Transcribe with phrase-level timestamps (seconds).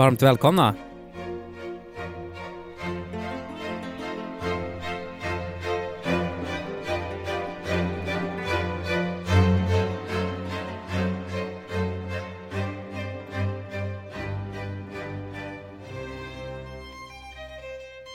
[0.00, 0.74] Varmt välkomna.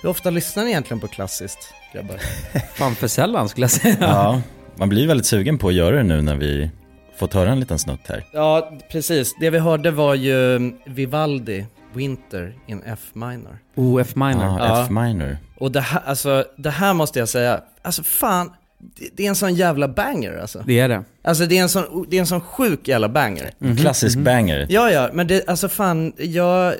[0.01, 2.17] Hur ofta lyssnar ni egentligen på klassiskt, grabbar?
[2.75, 3.97] Fan för sällan skulle jag säga.
[3.99, 4.41] Ja,
[4.75, 6.69] man blir väldigt sugen på att göra det nu när vi
[7.15, 8.25] fått höra en liten snutt här.
[8.31, 9.35] Ja, precis.
[9.39, 13.57] Det vi hörde var ju Vivaldi, Winter in F minor.
[13.75, 14.43] Oh, F minor.
[14.43, 14.83] Ja, Ja.
[14.83, 15.37] F minor.
[15.57, 19.35] Och det här, alltså, det här måste jag säga, alltså fan, det, det är en
[19.35, 20.63] sån jävla banger alltså.
[20.67, 21.03] Det är det.
[21.23, 23.51] Alltså det är en sån, det är en sån sjuk jävla banger.
[23.59, 24.67] En klassisk banger.
[24.69, 26.73] Ja, ja, men det, alltså fan, jag,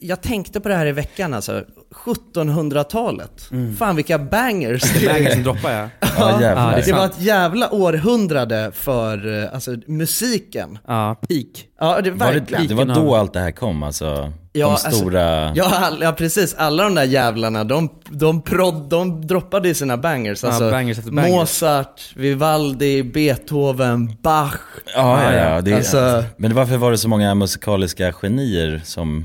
[0.00, 1.64] jag tänkte på det här i veckan alltså.
[2.04, 3.50] 1700-talet.
[3.78, 5.30] Fan vilka bangers det är.
[5.30, 5.88] som droppar ja.
[6.18, 10.78] Ja, Ja, det Det var ett jävla århundrade för eh, alltså, musiken.
[10.86, 11.46] Ja, peak.
[11.80, 14.32] Ja, det, Var det, det var då allt det här kom alltså?
[14.52, 15.54] Ja, de alltså, stora...
[15.54, 16.54] Ja, all, ja, precis.
[16.54, 20.42] Alla de där jävlarna, de, de, prod, de droppade i sina bangers.
[20.42, 21.30] Ja, Alltså, bangers efter bangers.
[21.32, 24.54] Mozart, Vivaldi, Beethoven, Bach.
[24.94, 25.60] Ja, ja, ja.
[25.60, 29.24] Det, Alltså- Men varför var det så många musikaliska genier som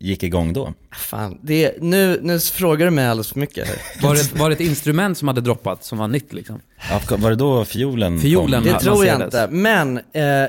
[0.00, 0.74] gick igång då?
[0.92, 3.68] Fan, det, nu, nu frågar du mig alldeles för mycket.
[3.68, 3.76] här.
[4.02, 6.60] Var det, var det ett instrument som hade droppat som var nytt liksom?
[6.90, 8.72] Ja, var det då fiolen Fiolen, kom?
[8.72, 9.48] Det tror jag inte.
[9.50, 10.48] Men eh, eh,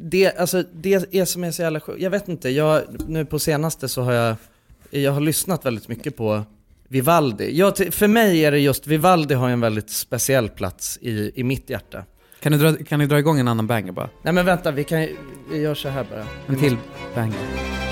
[0.00, 2.00] det, alltså, det är som är så jävla sjukt.
[2.02, 4.36] Jag vet inte, jag, nu på senaste så har jag,
[4.90, 6.42] jag har lyssnat väldigt mycket på
[6.88, 7.58] Vivaldi.
[7.58, 11.70] Jag, för mig är det just, Vivaldi har en väldigt speciell plats i, i mitt
[11.70, 12.04] hjärta.
[12.40, 14.08] Kan du, dra, kan du dra igång en annan banger bara?
[14.22, 15.08] Nej men vänta, vi kan
[15.50, 16.26] vi gör så här bara.
[16.46, 16.76] En till
[17.14, 17.89] banger.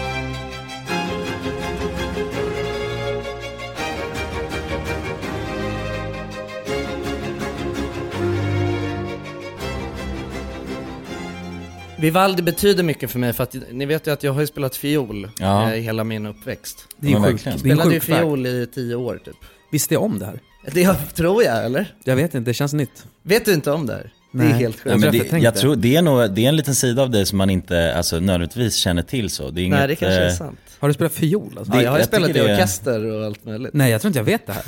[12.00, 14.76] Vivaldi betyder mycket för mig för att ni vet ju att jag har ju spelat
[14.76, 15.62] fiol Ja.
[15.72, 16.86] eh, hela min uppväxt.
[16.96, 17.46] Det är ju sjukt.
[17.46, 19.36] en Spelade ju fiol i tio år typ.
[19.72, 20.40] Visste jag om det här?
[20.72, 21.94] Det jag, tror jag, eller?
[22.04, 23.06] Jag vet inte, det känns nytt.
[23.22, 24.12] Vet du inte om det här?
[24.38, 25.04] Det är helt Ja, sjukt.
[25.04, 27.26] men Jag det, jag tror det är, nog, det är en liten sida av dig
[27.26, 29.50] som man inte alltså, nödvändigtvis känner till så.
[29.50, 30.58] Det är inget, Nej, det kanske är eh, sant.
[30.80, 31.74] Har du spelat fiol alltså?
[31.74, 33.70] Ja, jag har jag spelat i det orkester och allt möjligt.
[33.74, 34.62] Nej, jag tror inte jag vet det här.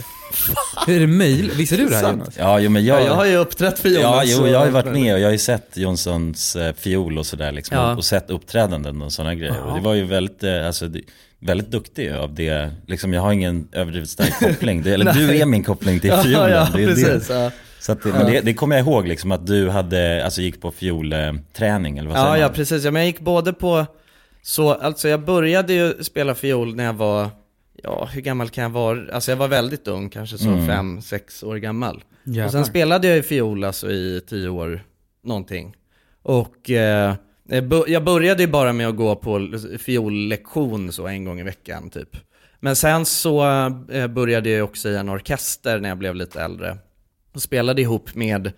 [0.87, 1.57] Hur är det möjligt?
[1.57, 2.11] Visste du det här.
[2.11, 2.35] Jonas?
[2.39, 4.03] Ja, jo, men Ja, jag, jag har ju uppträtt fiol.
[4.03, 7.19] Ja, jo, jag har ju varit med och jag har ju sett Jonssons eh, fiol
[7.19, 7.77] och sådär liksom.
[7.77, 7.97] Ja.
[7.97, 9.61] Och, sett uppträdanden och sådana grejer.
[9.63, 11.01] Och det var ju väldigt, eh, alltså, det,
[11.39, 12.71] väldigt duktig av det.
[12.87, 14.83] Liksom, jag har ingen överdrivet stark koppling.
[14.83, 16.51] Det, eller du är min koppling till Ja, fiolen.
[16.51, 17.29] ja, det är precis.
[17.29, 17.35] Det.
[17.35, 17.51] Ja,
[17.81, 20.61] Så att, det- men det, det kommer jag ihåg liksom att du hade, alltså gick
[20.61, 22.41] på fiolträning eller vad säger ja, man?
[22.41, 22.85] ja, precis.
[22.85, 23.87] Ja, men jag gick både på,
[24.43, 27.29] så, alltså jag började ju spela fiol när jag var,
[27.83, 29.15] ja, hur gammal kan jag vara?
[29.15, 30.67] Alltså jag var väldigt ung, kanske så Mm.
[30.67, 32.05] fem, sex år gammal.
[32.25, 32.45] Jävlar.
[32.47, 34.83] Och sen spelade jag ju fiol alltså i tio år,
[35.25, 35.75] någonting.
[36.23, 37.15] Och eh,
[37.87, 39.49] jag började ju bara med att gå på
[39.79, 42.09] fiollektion så en gång i veckan typ.
[42.61, 43.45] Men sen så
[43.93, 46.77] eh, började jag också i en orkester när jag blev lite äldre.
[47.35, 48.53] Och spelade ihop med,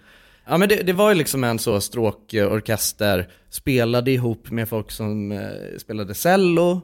[0.47, 3.29] ja men det, det var ju liksom en så stråkorkester.
[3.51, 5.39] Spelade ihop med folk som eh,
[5.79, 6.81] spelade cello.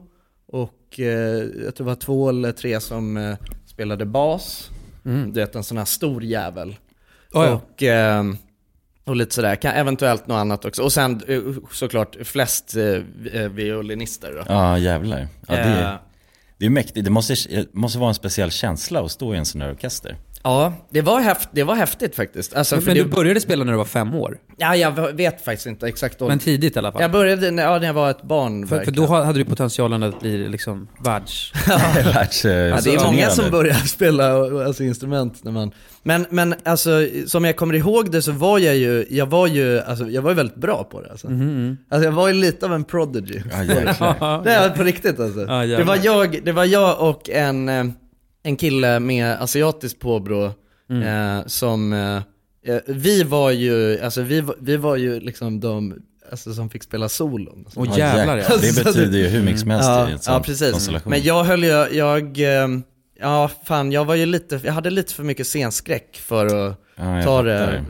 [0.47, 1.05] Och eh,
[1.63, 3.35] jag tror det var två eller tre som eh,
[3.65, 4.69] spelade bas.
[5.05, 5.33] Mm.
[5.33, 6.75] Du vet en sån här stor jävel.
[7.33, 7.53] Ja, ja.
[7.53, 8.23] Och, eh,
[9.05, 10.83] och lite sådär, kan, eventuellt något annat också.
[10.83, 12.83] Och sen eh, såklart flest eh,
[13.41, 14.43] eh, violinister då.
[14.53, 15.27] Ja, jävlar.
[15.47, 15.99] Ja, det, Eh, är-
[16.57, 17.05] det är mäktigt.
[17.05, 20.15] Det måste, det måste vara en speciell känsla att stå i en sån här orkester.
[20.43, 22.55] Ja det, var häft, det var häftigt faktiskt.
[22.55, 24.37] Alltså, Men för du det, började spela när du var fem år?
[24.57, 26.27] ja, jag vet faktiskt inte exakt då.
[26.27, 27.01] Men tidigt i alla fall?
[27.01, 30.03] jag började när, ja, när jag var ett barn för, för då hade du potentialen
[30.03, 31.53] att bli liksom världs...
[32.13, 34.33] Världs, eh, Ja, det är många som börjar spela
[34.65, 35.71] alltså, instrument när man...
[36.03, 39.79] Men, men alltså, som jag kommer ihåg det så var jag ju, jag var ju,
[39.79, 41.27] alltså, jag var ju väldigt bra på det alltså.
[41.27, 43.41] Alltså jag var ju lite av en prodigy.
[43.51, 44.43] Ja, jäklar.
[44.43, 45.39] Det är på riktigt alltså.
[45.41, 45.77] Ja, jävlar.
[45.77, 47.83] det, var jag, det var jag och en, eh,
[48.43, 50.45] en kille med asiatiskt påbrå
[50.89, 52.15] eh, som, eh,
[52.75, 55.95] eh, vi var ju, alltså vi, vi var ju liksom de
[56.31, 57.65] alltså, som fick spela solon.
[57.75, 58.57] Åh Ja, jävlar ja.
[58.61, 60.71] Det betyder ju hur mycket som helst i Ja, en ja sån precis.
[60.71, 61.09] konstellation.
[61.09, 62.67] Men jag höll ju, jag, eh,
[63.19, 67.15] ja fan jag var ju lite, jag hade lite för mycket scenskräck för att Ja,
[67.15, 67.73] jag ta det, fattar.
[67.75, 67.81] eh,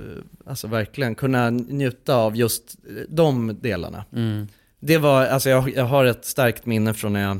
[0.50, 2.64] alltså verkligen kunna njuta av just
[3.10, 4.06] de delarna.
[4.16, 4.48] Mm.
[4.82, 7.40] Det var, alltså jag, jag har ett starkt minne från när jag,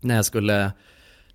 [0.00, 0.72] när jag skulle,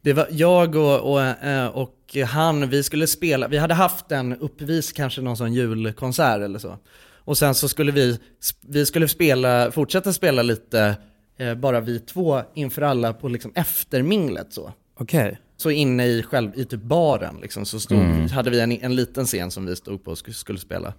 [0.06, 4.38] det var jag och, och, eh, och han, vi skulle spela, vi hade haft en
[4.38, 6.78] uppvis, kanske någon sån julkonsert eller så.
[7.18, 8.20] Och sen så skulle vi,
[8.62, 10.96] vi skulle spela, fortsätta spela lite,
[11.38, 14.74] eh, bara vi två inför alla på liksom efterminglet så.
[15.00, 15.40] Okej.
[15.58, 18.00] Så inne i själv, i typ baren liksom, så stod,
[18.32, 20.94] hade vi en, en liten scen som vi stod på och skulle, skulle spela.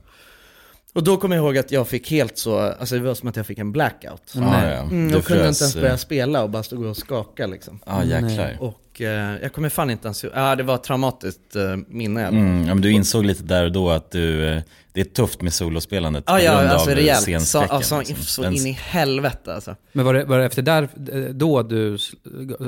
[0.93, 3.37] Och då kommer jag ihåg att jag fick helt så, alltså det var som att
[3.37, 4.33] jag fick en blackout.
[4.35, 4.81] Ja, ja.
[4.81, 7.81] Mm, jag kunde inte ens eh, börja spela och bara stod och skaka liksom.
[7.87, 8.57] Ja, jäklar.
[8.61, 12.27] Och eh, jag kommer fan inte ens, ja det var ett traumatiskt eh, minne.
[12.27, 14.63] Mm, ja, men du insåg lite där och då att du, eh,
[14.93, 17.19] det är tufft med solospelandet Ja, ja, alltså av rejält.
[17.19, 18.17] Så, scenskräcken, alltså, liksom.
[18.17, 19.77] så Den- in i helvete alltså.
[19.93, 20.83] Men var det, var det efter där,
[21.13, 21.99] eh, då du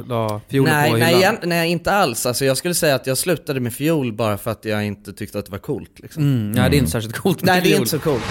[0.09, 1.21] la fiolen Nej, på nej, hyllan?
[1.21, 2.27] igen, nej, inte alls.
[2.27, 5.39] Alltså, jag skulle säga att jag slutade med fiol bara för att jag inte tyckte
[5.39, 5.91] att det var coolt.
[6.01, 6.23] Liksom.
[6.23, 7.79] Mm, nej, det är inte särskilt coolt med Nej, det är fiol.
[7.79, 8.23] inte så coolt.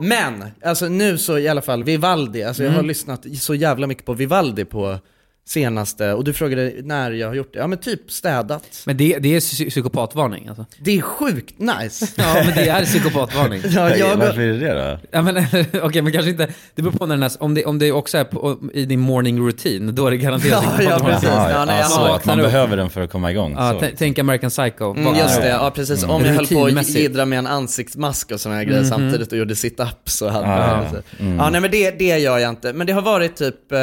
[0.00, 2.42] Men, alltså nu så i alla fall, Vivaldi.
[2.42, 2.88] Alltså jag har Mm.
[2.88, 4.98] lyssnat så jävla mycket på Vivaldi på
[5.48, 7.58] senaste, och du frågade när jag har gjort det.
[7.58, 8.82] Ja men typ städat.
[8.86, 10.66] Men det, det är psy- psykopatvarning alltså.
[10.78, 12.06] Det är sjukt nice.
[12.16, 13.62] Ja, men det är psykopatvarning.
[13.70, 14.98] Ja, jag, Varför är det det då?
[15.10, 15.36] Ja, men
[15.82, 18.18] okej, men kanske inte, det beror på när den här, om det, om det också
[18.18, 21.14] är på, i din morning routine, då är det garanterat Ja, ja, psykopatvarning.
[21.20, 21.28] precis.
[21.30, 23.54] Ja, nej, jag alltså, att man behöver den för att komma igång.
[23.58, 23.80] Ja, så.
[23.80, 24.90] t- tänk American Psycho.
[24.96, 26.04] Mm, just det, ja precis.
[26.04, 29.38] Om jag höll på att jiddra med en ansiktsmask och sådana här grejer samtidigt och
[29.38, 31.00] gjorde sit-ups och hade Ah, ja.
[31.38, 32.72] ja, nej men det, det gör jag inte.
[32.72, 33.78] Men det har varit typ, eh,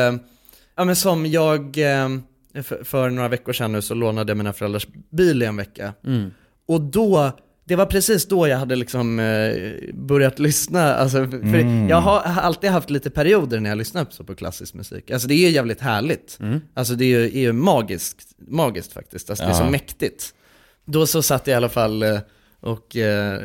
[0.77, 2.09] ja men som jag, eh,
[2.63, 5.93] för, för några veckor sedan nu så lånade jag mina föräldrars bil i en vecka.
[6.67, 7.31] Och då,
[7.65, 9.53] det var precis då jag hade liksom eh,
[9.93, 14.35] börjat lyssna, alltså, för jag har alltid haft lite perioder när jag lyssnar så på
[14.35, 15.11] klassisk musik.
[15.11, 16.39] Alltså det är ju jävligt härligt.
[16.73, 19.69] Alltså det är ju, är ju magiskt, magiskt faktiskt, alltså det är så Ja.
[19.69, 20.33] mäktigt.
[20.85, 22.19] Då så satt jag i alla fall eh,
[22.59, 23.41] och eh,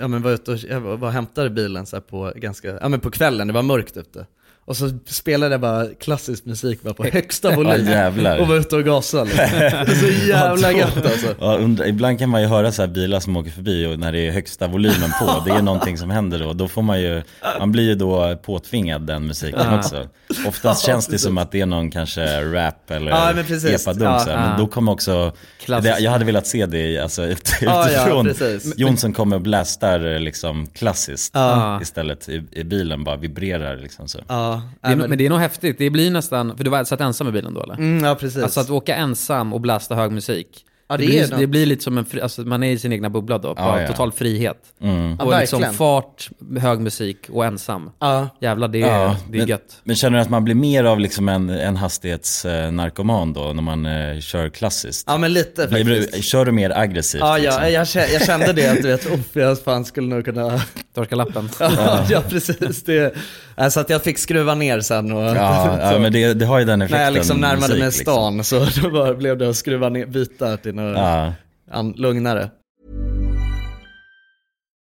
[0.00, 3.00] ja, men var ute och, jag var och hämtade bilen så på, ganska, ja, men
[3.00, 4.26] på kvällen, det var mörkt ute.
[4.66, 7.88] Och så spelade jag bara klassisk musik bara på högsta volym.
[7.88, 9.30] Ja, och var ute och gasade.
[9.84, 9.94] Liksom.
[10.00, 11.34] Så jävla gött alltså.
[11.40, 14.12] Ja, undra, ibland kan man ju höra så här bilar som åker förbi och när
[14.12, 16.52] det är högsta volymen på, det är någonting som händer då.
[16.52, 17.22] Då får man ju,
[17.58, 20.08] man blir ju då påtvingad den musiken också.
[20.46, 24.22] Oftast Ja, känns det som att det är någon kanske rap eller Ja, men epadunk
[24.28, 24.36] Ja.
[24.48, 25.32] Men då kommer också,
[25.66, 28.72] det, jag hade velat se det alltså, ut, Ja, ja, utifrån.
[28.76, 31.80] Jonsson kommer och blastar liksom klassiskt Ja.
[31.82, 34.18] istället i, i bilen, bara vibrerar liksom så.
[34.56, 35.78] Ja, Det är, men, men det är nog häftigt.
[35.78, 37.74] Det blir nästan, för du var satt ensam i bilen då eller?
[37.74, 38.42] mm, ja precis.
[38.42, 40.62] Alltså att åka ensam och blasta hög musik.
[40.88, 41.40] Ja, det det, är blir, något.
[41.40, 43.62] det blir lite som en, fri, alltså man är i sin egna bubbla då, på
[43.62, 43.86] Ja, ja.
[43.88, 44.56] total frihet.
[44.80, 45.16] Mm.
[45.18, 46.30] Ja, och liksom fart,
[46.60, 47.90] hög musik och ensam.
[47.98, 48.28] ja.
[48.40, 49.80] Jävlar, det är, Ja, det är men, gött.
[49.84, 53.86] Men känner du att man blir mer av liksom en, en hastighetsnarkoman då när man
[53.86, 55.04] eh, kör klassiskt?
[55.06, 56.12] ja men lite Blir faktiskt.
[56.16, 57.20] du, kör du mer aggressivt?
[57.20, 57.62] Ja, liksom?
[57.62, 60.60] ja jag, jag kände det att du vet, oh, jag fan skulle nog kunna
[60.94, 61.48] Torka lappen.
[61.60, 62.82] Ja, ja precis.
[62.84, 63.14] Det,
[63.56, 65.34] alltså att jag fick skruva ner sen och Ja,
[65.80, 66.98] ja så, men det, det har ju den effekten.
[66.98, 68.02] när jag liksom närmade musik, mig liksom.
[68.02, 71.32] stan så då bara blev det att skruva ner, byta till något Ja.
[71.70, 72.50] an, lugnare.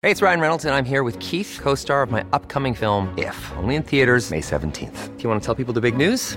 [0.04, 3.06] Hey, it's Ryan Reynolds, and I'm here with Keith, co star of my upcoming film,
[3.18, 5.08] If, only in theaters, May 17th.
[5.16, 6.36] Do you want to tell people the big news?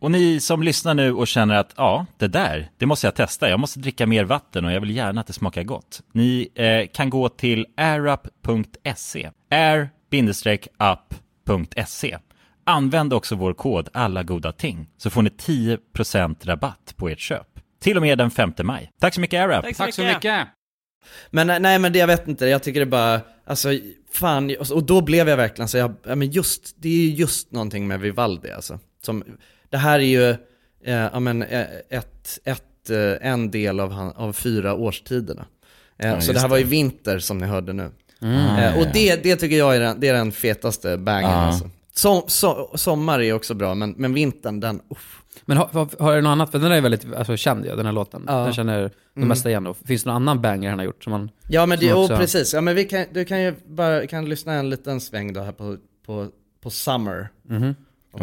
[0.00, 3.50] Och ni som lyssnar nu och känner att ja, det där, det måste jag testa.
[3.50, 6.02] Jag måste dricka mer vatten och jag vill gärna att det smakar gott.
[6.12, 9.30] Ni eh, kan gå till airup.se.
[9.50, 10.98] air-up.se.
[12.64, 17.46] Använd också vår kod alla goda ting så får ni 10% rabatt på ert köp.
[17.80, 18.90] Till och med den 5 maj.
[19.00, 19.76] Tack så mycket AirUp!
[19.76, 20.48] Tack så mycket.
[21.30, 23.68] Men eh, nej men det jag vet inte, jag tycker det bara, alltså
[24.12, 27.52] fan, och då blev jag verkligen så jag, ja, men just, det är ju just
[27.52, 28.78] någonting med Vivaldi alltså.
[29.02, 29.24] Som,
[29.70, 30.30] det här är ju,
[30.94, 35.46] eh, men eh, ett, ett, eh, en del av, han, av fyra årstiderna.
[35.98, 37.90] Eh, Ja, så det här var ju vinter som ni hörde nu.
[38.22, 38.56] Mm.
[38.56, 41.36] Eh, och det, det tycker jag är den, det är den fetaste bangen Ja.
[41.36, 41.70] alltså.
[41.92, 45.22] Som, so, sommar är också bra, men, men vintern, den, uff.
[45.44, 46.52] Men har, har, har du något annat?
[46.52, 48.24] Den är väldigt alltså, känd ju, den här låten.
[48.26, 48.44] Ja.
[48.44, 49.28] Den känner de Mm.
[49.28, 49.74] mesta igen då.
[49.74, 51.30] Finns det någon annan banger han har gjort som man...
[51.48, 54.06] Ja men det, som oh, också- precis, ja men vi kan, du kan ju bara,
[54.06, 56.26] kan lyssna en liten sväng då här på, på,
[56.62, 57.28] på Summer.
[57.48, 57.64] Mhm.
[57.64, 57.74] Ja,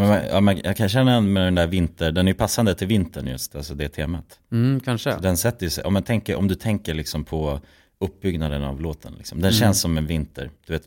[0.01, 2.75] men, ja, men jag kan känna igen med den där vinter, den är ju passande
[2.75, 4.39] till vintern just, alltså det temat.
[4.51, 5.13] Mm, kanske.
[5.13, 7.59] Så den sätter sig, om, man tänker, om du tänker liksom på
[7.99, 9.37] uppbyggnaden av låten, liksom.
[9.41, 9.59] den Mm.
[9.59, 10.49] känns som en vinter.
[10.67, 10.83] Du vet,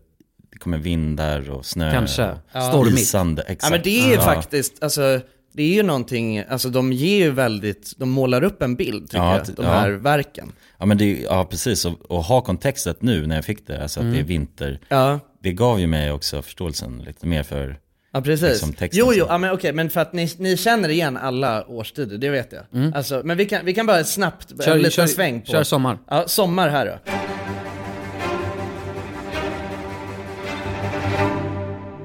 [0.53, 1.93] det kommer vindar och snö.
[1.93, 2.25] Kanske.
[2.31, 2.61] och Ja.
[2.61, 2.99] Stormigt.
[2.99, 3.63] Isande, exakt.
[3.63, 4.21] Ja men det är ju Ja.
[4.21, 5.21] faktiskt, alltså
[5.53, 9.25] det är ju någonting, alltså de ger ju väldigt, de målar upp en bild tycker
[9.25, 9.71] Ja, jag, de ja.
[9.73, 10.53] här verken.
[10.79, 14.01] Ja men det, ja precis, och, och ha kontextet nu när jag fick det, alltså
[14.01, 14.15] att Mm.
[14.15, 14.81] det är vinter.
[14.89, 15.21] Ja.
[15.43, 17.79] Det gav ju mig också förståelsen lite mer för
[18.19, 18.49] Ja precis.
[18.49, 18.99] liksom, texten.
[19.07, 22.29] jo jo, ja, men okej, men för att ni, ni känner igen alla årstider, det
[22.31, 22.63] vet jag.
[22.81, 22.93] Mm.
[22.95, 25.47] Alltså, men vi kan, vi kan bara snabbt, Kör- en liten kör- sväng på.
[25.53, 25.99] kör sommar.
[26.11, 27.13] Ja, sommar här då.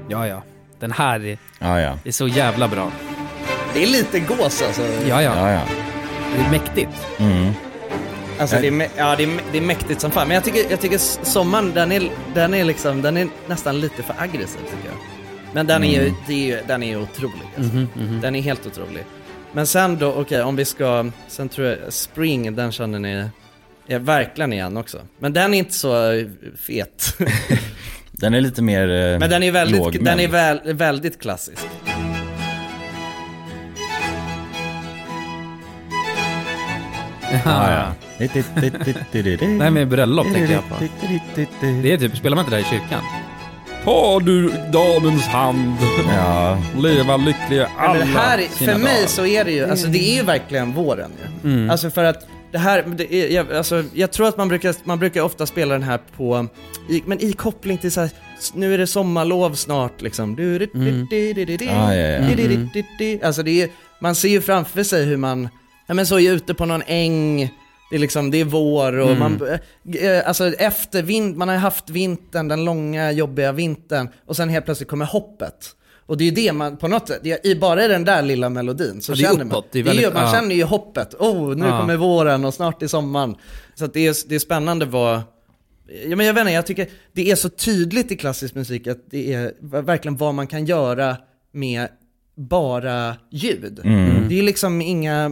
[0.08, 0.42] Ja, ja.
[0.80, 1.98] Den här är, Ja ja.
[2.04, 2.92] är så jävla bra.
[3.74, 4.82] Det är lite gås alltså.
[5.08, 5.34] Ja, ja.
[5.36, 5.60] Ja ja.
[6.36, 7.06] Det är mäktigt.
[7.18, 7.52] Mm.
[8.40, 10.28] Alltså det är, ja, det är, det är mäktigt som fan.
[10.28, 14.02] Men jag tycker, jag tycker sommaren, den är, den är liksom, den är nästan lite
[14.02, 15.23] för aggressiv tycker jag.
[15.54, 16.14] Men den är ju, Mm.
[16.26, 17.72] det är ju, den är ju otrolig alltså.
[17.76, 18.20] Mhm, mhm.
[18.20, 19.04] Den är helt otrolig.
[19.52, 23.28] Men sen då, okej om vi ska, sen tror jag, Spring, den känner ni
[23.86, 24.98] ja, verkligen igen också.
[25.18, 26.24] Men den är inte så
[26.60, 27.16] fet.
[28.16, 30.04] Den är lite mer eh, Men den är väldigt, lågmäld.
[30.04, 31.66] den är väl, väldigt klassisk.
[37.44, 37.92] Ja, ja.
[38.18, 40.74] Nej men bröllop tänker jag på.
[41.82, 43.02] Det är typ, spelar man inte där i kyrkan?
[43.84, 45.76] Ta du damens hand,
[46.08, 46.58] Ja.
[46.82, 49.06] leva lyckliga alla men det här, sina för mig dagar.
[49.08, 51.10] så är det ju, alltså det är ju verkligen våren
[51.44, 51.50] ju.
[51.50, 51.70] Mm.
[51.70, 54.98] Alltså för att det här, det är, jag, alltså, jag tror att man brukar, man
[54.98, 56.46] brukar ofta spela den här på,
[56.88, 60.36] i, men i koppling till så här, s- nu är det sommarlov snart liksom.
[60.36, 62.18] Du, du, du, du, du, du, du, Ja, ja, ja.
[62.20, 63.24] du, du, du, du, du.
[63.26, 63.68] Alltså det är,
[64.00, 65.48] man ser ju framför sig hur man,
[65.86, 67.50] ja men så är ute på någon äng,
[67.90, 69.18] det är liksom, det är vår och Mm.
[69.18, 69.48] man,
[70.00, 74.64] eh, alltså efter vind, man har haft vintern, den långa jobbiga vintern och sen helt
[74.64, 75.76] plötsligt kommer hoppet.
[76.06, 79.00] Och det är ju det man på något sätt, i bara den där lilla melodin
[79.02, 79.62] så känner uppåt, man.
[79.72, 80.32] det är Det är väldigt- man ja.
[80.32, 81.80] känner ju hoppet, oh nu Ja.
[81.80, 83.34] kommer våren och snart är sommaren.
[83.74, 85.20] Så det, är, det är spännande vad,
[86.08, 88.98] ja men jag vet inte, jag tycker det är så tydligt i klassisk musik att
[89.10, 91.16] det är verkligen vad man kan göra
[91.52, 91.88] med
[92.36, 93.80] bara ljud.
[93.84, 94.28] Mm.
[94.28, 95.28] Det är liksom inga,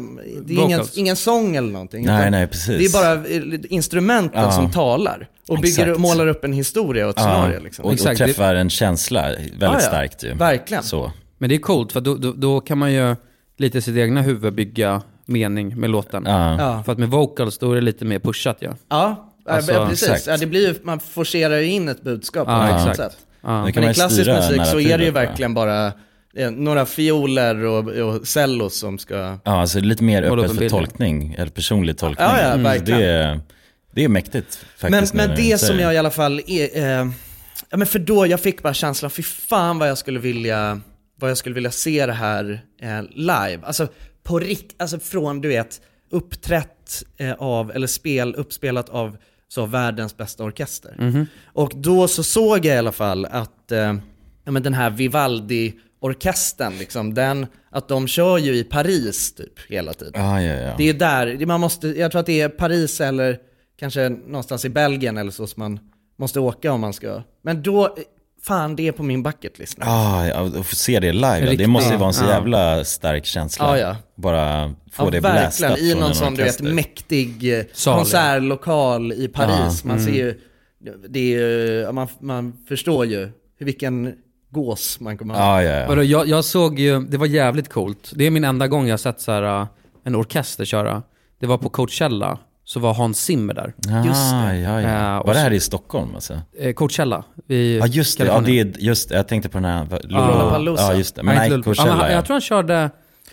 [0.47, 2.07] det är ingen, ingen sång eller någonting.
[2.07, 2.79] Nej, nej, precis.
[2.93, 4.53] Det är bara eh, instrumenten Ja.
[4.53, 6.01] som talar och bygger, Exakt.
[6.01, 7.85] målar upp en historia och ett Ja, scenario liksom.
[7.85, 9.81] och, och träffar en känsla väldigt Ja, ja.
[9.81, 10.35] starkt ju.
[10.35, 10.83] Verkligen.
[10.83, 11.13] Så.
[11.39, 13.17] Men det är coolt för då, då, då kan man ju
[13.57, 16.23] lite sitt egna huvud bygga mening med låten.
[16.27, 16.57] Ja.
[16.59, 16.83] Ja.
[16.83, 18.71] För att med vocals då är det lite mer pushat ja.
[18.89, 20.25] Ja, Alltså, ja, precis.
[20.41, 22.97] det blir ju, man forcerar ju in ett budskap på något exakt.
[22.97, 23.17] sätt.
[23.43, 23.65] Ja.
[23.65, 25.93] Nu kan Men man i klassisk musik så är det ju verkligen bara
[26.51, 29.15] några fioler och, och cellos som ska...
[29.45, 32.27] Ja, alltså lite mer öppet för tolkning, eller personlig tolkning.
[32.29, 33.01] Ja, ja, Mm, verkligen.
[33.01, 33.41] Det är,
[33.95, 35.15] det är mäktigt Men, faktiskt.
[35.15, 37.11] men du det säger som jag i alla fall är, eh,
[37.71, 40.81] ja men för då, jag fick bara känslan, fy fan vad jag skulle vilja,
[41.21, 43.59] vad jag skulle vilja se det här eh, live.
[43.63, 43.89] Alltså
[44.23, 49.17] på rikt, alltså från du vet, uppträtt eh, av, eller spel, uppspelat av
[49.49, 50.95] så världens bästa orkester.
[50.99, 51.27] Mhm.
[51.45, 53.95] Och då så såg jag i alla fall att, eh,
[54.45, 54.91] ja men den här
[56.03, 60.13] Vivaldi-orkestern liksom, den, att de kör ju i Paris typ hela tiden.
[60.17, 60.75] Ja, ja, ja.
[60.79, 63.39] Det är där, man måste, jag tror att det är Paris eller
[63.79, 65.79] kanske någonstans i Belgien eller så som man
[66.19, 67.23] måste åka om man ska.
[67.43, 67.97] Men då,
[68.43, 69.85] fan det är på min bucket list nu.
[69.89, 71.59] Ah, ja, att få se det live, Riktigt.
[71.59, 72.31] det måste ju vara en så Ja.
[72.31, 73.79] jävla stark känsla.
[73.79, 73.97] Ja, ja.
[74.17, 77.99] Bara få Ja, det blästat i någon sån du vet mäktig eh, Sal, ja.
[77.99, 79.81] konsertlokal i Paris.
[79.85, 80.41] Ja, Man ser ju,
[81.09, 84.15] det är ja, man, man förstår ju vilken
[84.53, 85.63] gås man kommer ha.
[85.63, 85.87] Ja, ja, ja.
[85.89, 88.13] Vadå, jag, jag såg ju, det var jävligt coolt.
[88.15, 89.67] Det är min enda gång jag sett så här, uh,
[90.05, 91.03] en orkester köra.
[91.41, 93.75] Det var på Coachella, så var Hans Zimmer där.
[93.89, 95.15] Ah, ja, ja.
[95.15, 96.41] Eh, och Var det här så- i Stockholm alltså?
[96.59, 99.65] Eh, Coachella i Ja just det, ja, det är, just det, jag tänkte på den
[99.65, 100.83] här, Lollapalooza.
[100.83, 102.13] Ja just det, men Nej, nej, Coachella Ja, ja.
[102.13, 102.91] Jag tror han körde...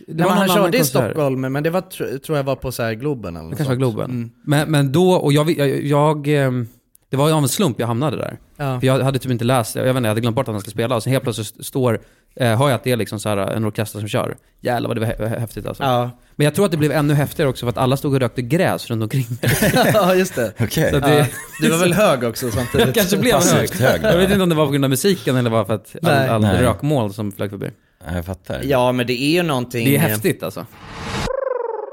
[0.07, 0.83] Det men han körde i.
[0.83, 3.73] Stockholm, men det var, tr- tror jag var på så här Globen eller Det kanske
[3.73, 3.75] var.
[3.75, 4.11] Globen.
[4.11, 4.31] Mm.
[4.43, 6.67] Men, men då, och jag, jag, jag, ehm,
[7.09, 8.37] det var ju av en slump jag hamnade där.
[8.57, 8.79] Ja.
[8.79, 10.61] För jag hade typ inte läst, jag vet inte, jag hade glömt bort att han
[10.61, 10.95] skulle spela.
[10.95, 11.99] Och så helt plötsligt står,
[12.35, 14.37] eh, hör jag att det är liksom så här en orkester som kör.
[14.61, 15.83] Jävlar vad det var hä- häftigt alltså.
[15.83, 16.09] Ja.
[16.35, 18.41] Men jag tror att det blev ännu häftigare också för att alla stod och rökte
[18.41, 19.71] gräs runt omkring mig.
[19.93, 20.53] ja, just det.
[20.59, 20.91] Okej.
[20.91, 21.25] Så det, Ja.
[21.61, 22.85] Du var väl hög också samtidigt?
[22.87, 23.71] jag kanske blev hög.
[23.75, 24.03] Hög.
[24.03, 26.11] Jag vet inte om det var på grund av musiken eller bara för att all,
[26.15, 26.29] Nej.
[26.29, 26.61] all Nej.
[26.63, 27.69] rökmål som flög förbi.
[28.07, 28.61] Ja, jag fattar.
[28.63, 29.85] Ja, men det är ju någonting...
[29.85, 30.65] Det är häftigt alltså.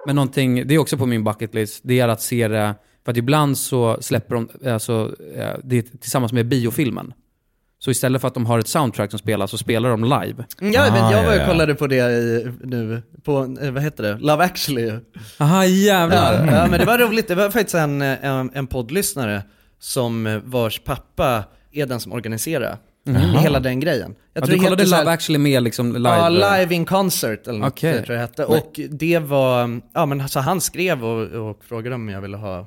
[0.06, 2.74] Men någonting, det är också på min bucket list, det är att se det,
[3.06, 7.12] för att ibland så släpper de, alltså, eh, det är tillsammans med biofilmen.
[7.78, 10.44] Så istället för att de har ett soundtrack som spelas så spelar de live.
[10.60, 11.46] Mm, Ja, men Ah, jag var ja.
[11.46, 14.92] kollade på det i, nu, på, eh, vad heter det, Love actually.
[15.38, 16.46] Aha jävlar.
[16.46, 19.42] Ja, ja, men det var roligt, det var faktiskt en, en, en poddlyssnare
[19.78, 22.76] som eh, vars pappa är den som organiserar
[23.38, 24.14] hela den grejen.
[24.34, 26.08] Jag Ja, tror du kollade så här- Love actually med liksom live?
[26.08, 28.44] Ja, live in concert eller något det tror jag hette.
[28.44, 32.58] Och det var, ja men så han skrev och, och frågade om jag ville ha
[32.58, 32.64] eh,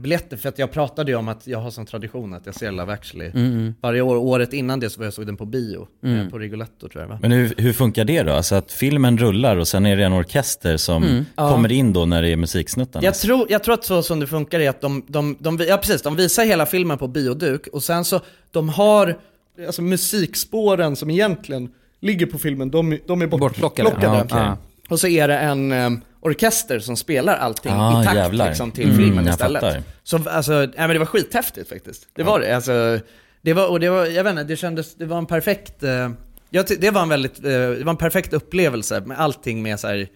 [0.00, 2.72] biljetter för att jag pratade ju om att jag har som tradition att jag ser
[2.72, 3.74] Love actually Mm.
[3.80, 4.16] varje år.
[4.16, 6.20] Året innan det så var jag såg den på bio, Mm.
[6.20, 7.18] eh, på Rigoletto tror jag va?
[7.22, 8.32] Men hur, hur funkar det då?
[8.32, 11.24] Alltså att filmen rullar och sen är det en orkester som Mm.
[11.36, 11.50] Ja.
[11.50, 13.04] kommer in då när det är musiksnuttarna?
[13.04, 15.76] Jag tror, jag tror att så som det funkar är att de, de, de, ja
[15.76, 18.20] precis, de visar hela filmen på bioduk och sen så,
[18.50, 19.18] de har,
[19.66, 21.68] alltså musikspåren som egentligen
[22.00, 23.90] ligger på filmen, de, de är Bortplockade.
[23.90, 24.16] bortplockade.
[24.16, 24.62] Ja, okej.
[24.88, 28.48] Och så är det en eh, orkester som spelar allting Ah, i takt jävlar.
[28.48, 29.84] liksom, till Mm, filmen istället.
[30.02, 32.08] Så alltså, nej, men det var skithäftigt faktiskt.
[32.14, 32.56] Det var det.
[32.56, 32.98] Alltså,
[33.42, 36.10] det var, och det var, jag vet inte, det kändes, det var en perfekt, eh,
[36.50, 39.86] jag det var en väldigt, eh, det var en perfekt upplevelse med allting med så
[39.88, 40.08] här,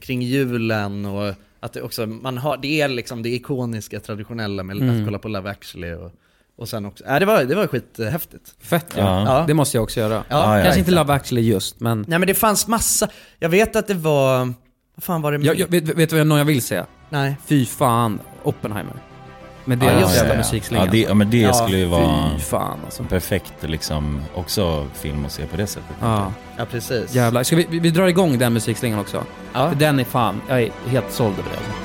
[0.00, 4.76] kring julen och att det också, man har, det är liksom det ikoniska, traditionella med
[4.76, 4.98] Mm.
[5.00, 6.12] att kolla på Love actually och,
[6.58, 8.54] och sen också, nej det var, det var skithäftigt.
[8.60, 9.02] Fett ja.
[9.24, 9.38] Ja.
[9.38, 9.44] Ja.
[9.46, 10.14] Det måste jag också göra.
[10.14, 11.06] Ja, ja, Kanske inte exakt.
[11.08, 12.04] Love actually just, men...
[12.08, 14.38] Nej men det fanns massa, jag vet att det var,
[14.94, 15.46] vad fan var det med?
[15.46, 16.86] Jag, jag, vet, vet du vad någon jag vill säga?
[17.10, 17.36] Nej.
[17.46, 18.94] Fy fan, Oppenheimer.
[19.66, 20.38] Med Ja, deras just jävla det.
[20.38, 20.84] musikslinga.
[20.84, 23.04] Ja, det, ja men det Ja, skulle ju vara Fy fan alltså.
[23.04, 25.96] perfekt liksom, också film att se på det sättet.
[26.00, 27.14] Ja, Ja precis.
[27.14, 27.42] jävlar.
[27.42, 29.24] Ska vi, vi, vi drar igång den musikslingan också?
[29.52, 29.68] Ja.
[29.70, 31.83] För den är fan, jag är helt såld över det.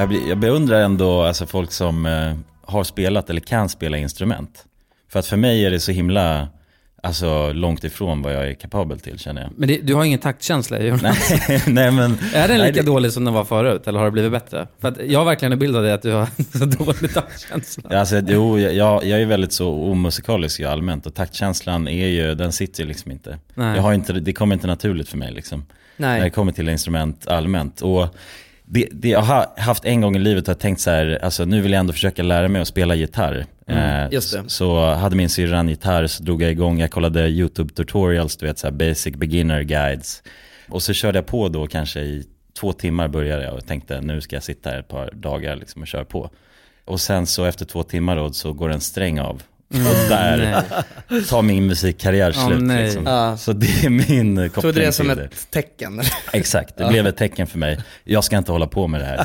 [0.00, 4.64] Jag, blir- jag beundrar ändå alltså, folk som eh, har spelat eller kan spela instrument.
[5.08, 6.48] För att för mig är det så himla
[7.02, 9.50] alltså, långt ifrån vad jag är kapabel till känner jag.
[9.56, 11.30] Men det, du har ingen taktkänsla Jonas.
[11.48, 12.18] Nej, nej men...
[12.34, 14.66] Är den nej, lika det- dålig som den var förut, eller har det blivit bättre?
[14.80, 16.26] För att jag har verkligen en bild av dig att du har
[16.58, 17.98] så dålig taktkänsla.
[18.00, 22.82] Alltså, jo, jag, jag är väldigt så omusikalisk allmänt och taktkänslan är ju, den sitter
[22.82, 23.38] ju liksom inte.
[23.54, 23.76] Nej.
[23.76, 24.12] Jag har inte.
[24.12, 25.64] Det kommer inte naturligt för mig liksom.
[25.96, 26.30] När det Nej.
[26.30, 27.80] kommer till instrument allmänt.
[27.80, 28.16] Och
[28.72, 31.44] det, det jag har haft en gång i livet har jag tänkt så här, alltså
[31.44, 33.46] nu vill jag ändå försöka lära mig att spela gitarr.
[33.66, 34.44] Mm, Eh, just det.
[34.46, 38.46] Så hade min syrra en gitarr så drog jag igång, jag kollade YouTube tutorials, du
[38.46, 40.22] vet så här basic beginner guides.
[40.68, 42.24] Och så körde jag på då kanske i
[42.60, 45.82] två timmar började jag och tänkte nu ska jag sitta här ett par dagar liksom
[45.82, 46.30] och köra på.
[46.84, 49.42] Och sen så efter två timmar då så går en sträng av.
[49.74, 50.62] Och där
[51.28, 53.06] tar min musikkarriär Åh, slut liksom.
[53.06, 53.36] Ja.
[53.36, 55.24] Så det är min koppling Tog du det som till det.
[55.24, 56.02] ett tecken?
[56.32, 57.78] Exakt, det blev ett tecken för mig.
[58.04, 59.24] Jag ska inte hålla på med det här.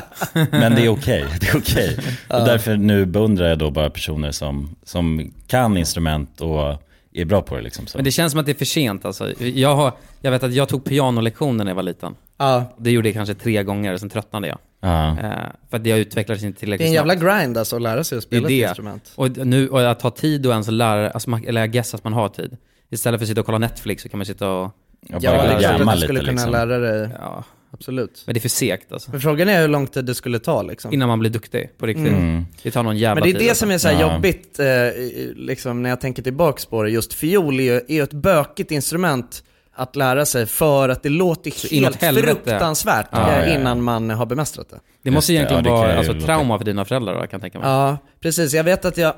[0.50, 1.98] Men det är okej, det är okej.
[2.28, 6.82] Och därför nu beundrar jag då bara personer som, som kan instrument och
[7.20, 7.86] är bra på det liksom.
[7.86, 7.98] Så.
[7.98, 9.32] Men det känns som att det är för sent alltså.
[9.42, 12.14] Jag, har, jag vet att jag tog pianolektioner när jag var liten.
[12.38, 12.64] Ja.
[12.78, 14.58] Det gjorde jag kanske tre gånger, sen tröttnade jag.
[14.80, 15.08] Ja.
[15.10, 15.32] Eh,
[15.70, 17.38] för att jag utvecklades inte Det är tillräckligt en jävla snabbt.
[17.40, 18.62] grind alltså att lära sig att Det är spela det.
[18.62, 19.12] ett instrument.
[19.14, 22.04] Och, nu, och att ha tid och ens lära, alltså man, eller jag guessar att
[22.04, 22.56] man har tid.
[22.90, 24.70] Istället för att sitta och kolla Netflix så kan man sitta och,
[25.08, 26.68] Jag Ja, bara klart att jamma du skulle lite kunna liksom.
[26.68, 27.44] lära dig, ja.
[27.78, 28.22] Absolut.
[28.26, 29.10] Men det är för segt alltså.
[29.10, 30.92] Men frågan är hur lång tid det skulle ta liksom.
[30.92, 32.06] Innan man blir duktig på riktigt.
[32.06, 32.44] Mm.
[32.62, 33.42] Det tar någon jävla Men det är tid.
[33.42, 33.62] det alltså.
[33.64, 34.14] som är så här Ja.
[34.14, 34.66] jobbigt, eh,
[35.36, 36.90] liksom, när jag tänker tillbaks på det.
[36.90, 39.42] Just fiol är ju, är ett bökigt instrument
[39.78, 44.70] att lära sig för att det låter inåt helt fruktansvärt Ja, innan man har bemästrat
[44.70, 44.80] det.
[45.02, 47.58] Det måste egentligen ja, det vara alltså, trauma för dina föräldrar då, kan jag tänka
[47.58, 47.68] mig.
[47.68, 48.54] Ja, precis.
[48.54, 49.14] Jag vet att jag,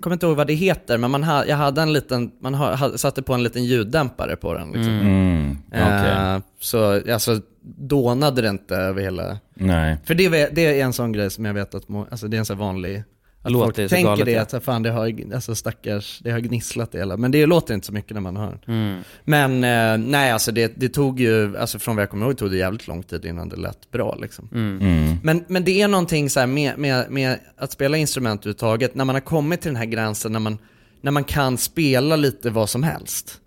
[0.00, 2.98] kommer inte ihåg vad det heter, men man ha, jag hade en liten, man ha,
[2.98, 4.66] satte på en liten ljuddämpare på den.
[4.72, 5.00] Liksom.
[5.00, 5.29] Mm,
[5.68, 6.10] okej.
[6.10, 7.40] Eh, så alltså,
[7.78, 9.38] dånade det inte över hela...
[9.54, 9.96] Nej.
[10.04, 12.38] För det, är- det är en sån grej som jag vet att, alltså det är
[12.38, 13.02] en sån vanlig,
[13.42, 16.38] att Låter folk så tänker galet, det, att fan det har, alltså stackars, det har
[16.40, 17.16] gnisslat det hela.
[17.16, 18.58] Men det låter inte så mycket när man hör.
[18.66, 19.00] Mm.
[19.24, 22.50] Men eh, nej, alltså det, det tog ju, alltså från vad jag kommer ihåg tog
[22.50, 24.48] det jävligt lång tid innan det lät bra liksom.
[24.52, 25.16] Mm.
[25.22, 29.04] Men, men det är någonting så här med, med, med att spela instrument överhuvudtaget, när
[29.04, 30.58] man har kommit till den här gränsen, när man,
[31.00, 33.40] när man kan spela lite vad som helst.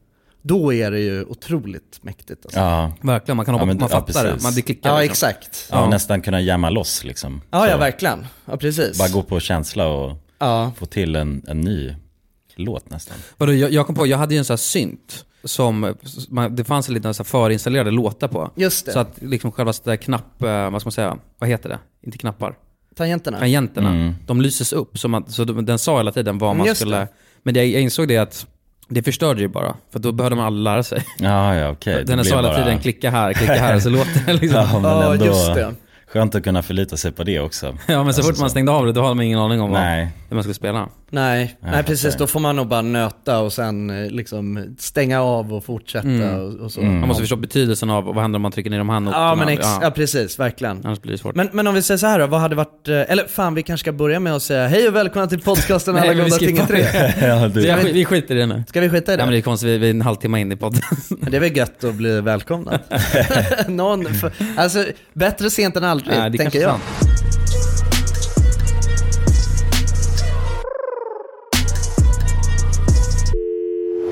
[0.45, 2.59] Då är det ju otroligt mäktigt alltså.
[2.59, 2.91] Ja.
[3.01, 4.29] Verkligen, man kan hoppa, Ja, men- man ja, fattar det.
[4.29, 4.43] precis.
[4.43, 5.11] Man, det klickar Ja, liksom.
[5.29, 5.67] exakt.
[5.71, 7.41] Ja, nästan kunna jamma loss liksom.
[7.51, 8.25] Ja, ja verkligen.
[8.45, 8.97] Ja, precis.
[8.97, 10.71] Bara gå på känsla och Ja.
[10.77, 11.95] få till en, en ny
[12.55, 13.17] låt nästan.
[13.37, 15.95] Vadå, jag, jag kom på, jag hade ju en sån här synt som,
[16.29, 18.51] man, det fanns en liten så här förinstallerade låtar på.
[18.55, 18.91] Just det.
[18.91, 21.79] Så att liksom själva så där knapp, eh, vad ska man säga, vad heter det?
[22.05, 22.55] Inte knappar.
[22.95, 23.39] Tangenterna.
[23.39, 24.13] Tangenterna, Mm.
[24.27, 24.97] de lyses upp.
[24.99, 26.97] Så, man, så de- den sa hela tiden vad man Just skulle...
[26.97, 27.07] det.
[27.43, 28.47] Men det, jag insåg det att
[28.93, 31.03] det förstörde ju bara, för då behövde man aldrig lära sig.
[31.19, 31.75] Ja, ja.
[31.83, 34.59] Det den sa hela bara- tiden klicka här, klicka här, så låter det liksom.
[34.71, 35.73] Ja, men ändå just det.
[36.07, 37.65] skönt att kunna förlita sig på det också.
[37.87, 39.71] Ja men så Alltså fort man stängde av det, då hade man ingen aning om
[39.71, 40.09] vad, Nej.
[40.33, 40.89] Hur man ska spela.
[41.09, 42.15] Nej, Nej, nej precis.
[42.15, 46.39] Då får man nog bara nöta och sen eh, liksom stänga av och fortsätta Mm.
[46.39, 46.81] och, och så.
[46.81, 46.99] Mm.
[46.99, 49.23] Man måste förstå betydelsen av vad händer om man trycker ner de här noterna.
[49.25, 49.91] Ja men ex- ja.
[49.95, 50.81] precis, verkligen.
[50.85, 51.35] Annars blir det svårt.
[51.35, 53.63] Men, men om vi säger så här då, vad hade varit, eh, eller fan vi
[53.63, 56.65] kanske ska börja med att säga hej och välkomna till podcasten Alla goda ting är
[56.65, 56.85] tre.
[57.27, 57.61] ja, du.
[57.83, 58.63] vi, vi skiter i det nu.
[58.67, 59.17] Ska vi skita i det?
[59.17, 60.81] Nej men det är konstigt, vi, vi är en halvtimme in i podden.
[61.09, 62.79] Men det är väl gött att bli välkomnad?
[63.67, 66.69] Någon, för, alltså bättre sent än aldrig, Nej, det tänker jag.
[66.71, 67.02] sant.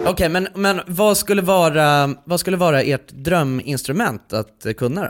[0.05, 5.09] Okej, men, men vad, skulle vara, vad skulle vara ert dröminstrument att eh, kunna då?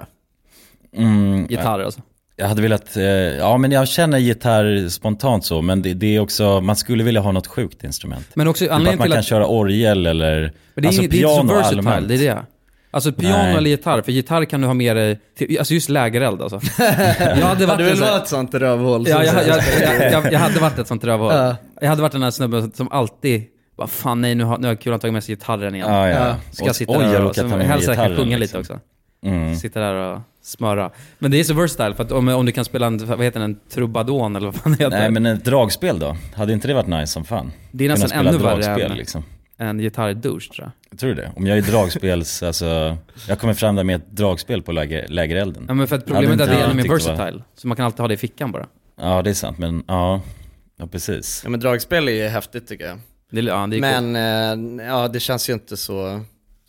[1.02, 2.02] Mm, Gitarr alltså.
[2.36, 6.20] Jag hade velat, eh, ja men jag känner gitarr spontant så, men det, det är
[6.20, 8.26] också, man skulle vilja ha något sjukt instrument.
[8.34, 9.26] Men också Typ att anledningen man till kan att...
[9.26, 12.08] köra orgel eller, Men det är, alltså inget- det är inte så piano versatile, allmänt.
[12.08, 12.42] det är det.
[12.94, 13.56] Alltså piano Nej.
[13.56, 16.60] eller gitarr, för gitarr kan du ha med dig till, alltså just lägereld alltså.
[17.20, 19.06] Jag hade varit du vill vara ett sånt rövhål?
[19.08, 21.34] Ja, jag, jag, jag, jag, jag hade varit ett sånt rövhål.
[21.34, 21.56] Ja.
[21.82, 23.44] Jag hade varit den här snubben som alltid
[23.82, 25.88] bara fan nej nu har, nu har kulan tagit med sig gitarren igen.
[25.90, 26.28] Ja, ja.
[26.28, 26.36] Ja.
[26.52, 28.60] Ska jag sitta Oj, där och med helst jag kan sjunga liksom.
[28.60, 28.80] lite också.
[29.26, 29.56] Mm.
[29.56, 30.92] Sitta där och smöra.
[31.20, 33.40] Men det är så versatile för att om, om du kan spela en, vad heter
[33.40, 34.90] den, en trubadon eller vad fan heter.
[34.90, 36.18] Nej men ett dragspel då?
[36.36, 37.52] Hade inte det varit nice som fan?
[37.72, 39.24] det är nästan ännu värre än liksom.
[39.58, 41.00] en gitarrdouche tror jag.
[41.00, 41.32] Tror du det?
[41.36, 45.66] Om jag är dragspels, alltså, jag kommer fram där med ett dragspel på läger, lägerelden.
[45.68, 47.44] Ja men för att problemet är att det är ännu mer tyckte var- versatile.
[47.56, 48.68] Så man kan alltid ha det i fickan bara.
[49.02, 50.22] Ja det är sant, men ja,
[50.78, 51.42] ja precis.
[51.44, 53.00] Ja men dragspel är ju häftigt tycker jag.
[53.32, 53.80] Det, ja, det.
[53.80, 54.16] Men,
[54.80, 56.22] eh, ja det känns ju inte så,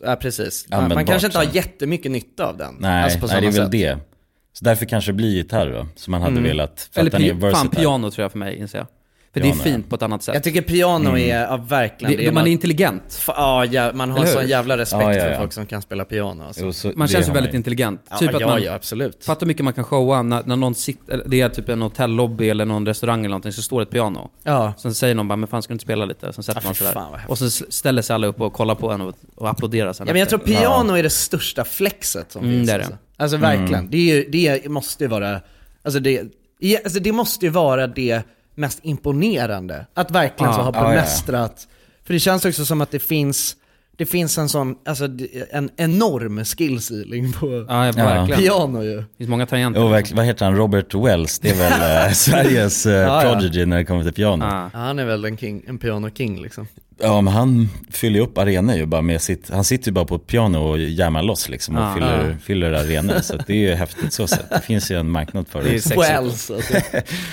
[0.03, 0.65] ja precis.
[0.69, 2.75] Man, man kanske inte har jättemycket nytta av den.
[2.79, 3.71] Nej, alltså på nej det är väl sätt.
[3.71, 3.97] det.
[4.53, 6.43] Så därför kanske det blir gitarr då, som man hade Mm.
[6.43, 6.89] velat.
[6.93, 8.87] För Eller att den är pi- fan piano tror jag för mig, inser jag.
[9.33, 10.33] För Piano, det är fint på ett annat sätt.
[10.33, 11.21] Jag tycker piano Mm.
[11.21, 12.17] är, ja verkligen.
[12.17, 13.03] det, man är något- intelligent.
[13.09, 16.05] Fa- Ja, ja, man har sån jävla respekt Ja, ja, för folk som kan spela
[16.05, 16.63] piano alltså.
[16.65, 18.01] Jo, så Man det känns ju väldigt intelligent.
[18.09, 19.25] Ja, typ att ja, man, ja, absolut.
[19.25, 22.49] Fatta hur mycket man kan showa när, när någon sitter, det är typ en hotellobby
[22.49, 24.29] eller någon restaurang eller någonting, så står det ett piano.
[24.43, 24.73] Ja.
[24.77, 26.33] Sen säger någon bara, men fan ska du inte spela lite?
[26.33, 27.21] Sen sätter Ja, man sig där.
[27.27, 30.13] Och så ställer sig alla upp och kollar på en och, och applåderar sen Ja
[30.13, 32.83] men jag tror piano är det största flexet som Mm, finns det är det.
[32.85, 32.97] alltså.
[33.17, 35.41] alltså verkligen, det, är ju, det måste ju vara,
[35.83, 36.21] alltså det,
[36.83, 38.23] alltså det måste ju vara det
[38.55, 39.85] mest imponerande.
[39.93, 40.63] Att verkligen så Ja.
[40.63, 40.89] ha Ja, ja, ja.
[40.89, 41.67] bemästrat,
[42.05, 43.55] för det känns också som att det finns,
[43.97, 45.05] det finns en sån, alltså
[45.51, 48.95] en enorm skill ceiling på Ja, ja, piano ju.
[48.97, 49.81] Det finns många tangenter.
[49.81, 50.17] Jo, verkligen.
[50.17, 50.55] Vad heter han?
[50.55, 51.39] Robert Wells.
[51.39, 53.21] Det är väl eh, Sveriges ja.
[53.21, 54.69] prodigy när det kommer till piano.
[54.73, 56.67] Han är väl en, king, en piano king liksom.
[57.03, 60.05] Ja men han fyller ju upp arenor ju bara med sitt, han sitter ju bara
[60.05, 61.93] på ett piano och jammar loss liksom och Ja.
[61.93, 62.35] fyller, Ja.
[62.43, 63.19] fyller arenor.
[63.21, 64.49] Så att det är ju häftigt så sett.
[64.49, 65.79] Det finns ju en marknad för Det är det.
[65.81, 66.09] sexigt.
[66.09, 66.73] Wells alltså.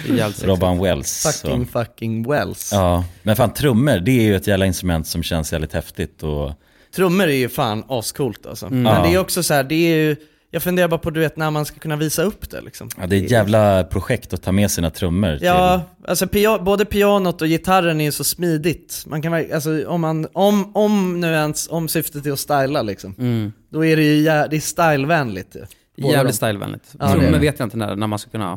[0.09, 0.46] Är.
[0.46, 1.22] Robban Wells.
[1.42, 1.72] Fucking Så.
[1.85, 2.70] fucking Wells.
[2.72, 6.52] Ja, men fan trummor det är ju ett jävla instrument som känns jävligt häftigt och
[6.96, 8.66] Trummor är ju fan ascoolt alltså.
[8.66, 8.83] Mm.
[8.83, 9.02] Men Ja.
[9.02, 10.16] det är också så här, det är ju,
[10.50, 12.88] jag funderar bara på du vet när man ska kunna visa upp det liksom.
[13.00, 15.46] ja, det är ett jävla projekt att ta med sina trummor till.
[15.46, 19.04] Ja, alltså pia- både pianot och gitarren är ju så smidigt.
[19.06, 23.14] Man kan alltså om man, om, om nu ens, om syftet är att styla liksom.
[23.18, 23.52] Mm.
[23.68, 25.64] Då är det ju, det är stylevänligt ju.
[26.02, 26.84] Båda Jävligt stylevänligt.
[26.98, 28.52] Ja, det är Trummor vet jag inte när, när man ska kunna,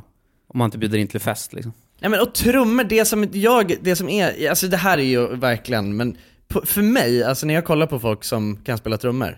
[0.48, 1.74] om man inte bjuder in till fest liksom.
[2.02, 5.36] Nej men och trummor, det som jag, det som är, alltså det här är ju
[5.36, 9.38] verkligen, men på, för mig, alltså när jag kollar på folk som kan spela trummor,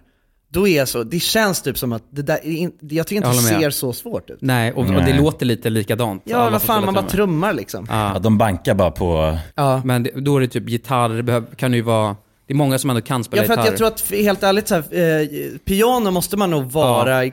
[0.56, 3.16] då är jag så, det känns typ som att det där, är in, jag tycker
[3.18, 4.38] inte Jag det ser så svårt ut.
[4.42, 5.18] Nej, och, och det Nej.
[5.18, 6.22] låter lite likadant.
[6.26, 7.88] Ja, vad fan, man bara trummar liksom.
[7.90, 8.20] Ja, Ja.
[8.20, 9.82] de bankar bara på, Ja.
[9.86, 12.16] Men det, då är det typ gitarr, det kan ju vara,
[12.48, 13.72] det är många som ändå kan spela Ja, för att gitarr.
[13.72, 13.88] jag tror
[14.18, 15.28] att, helt ärligt så här, eh,
[15.66, 17.32] piano måste man nog vara,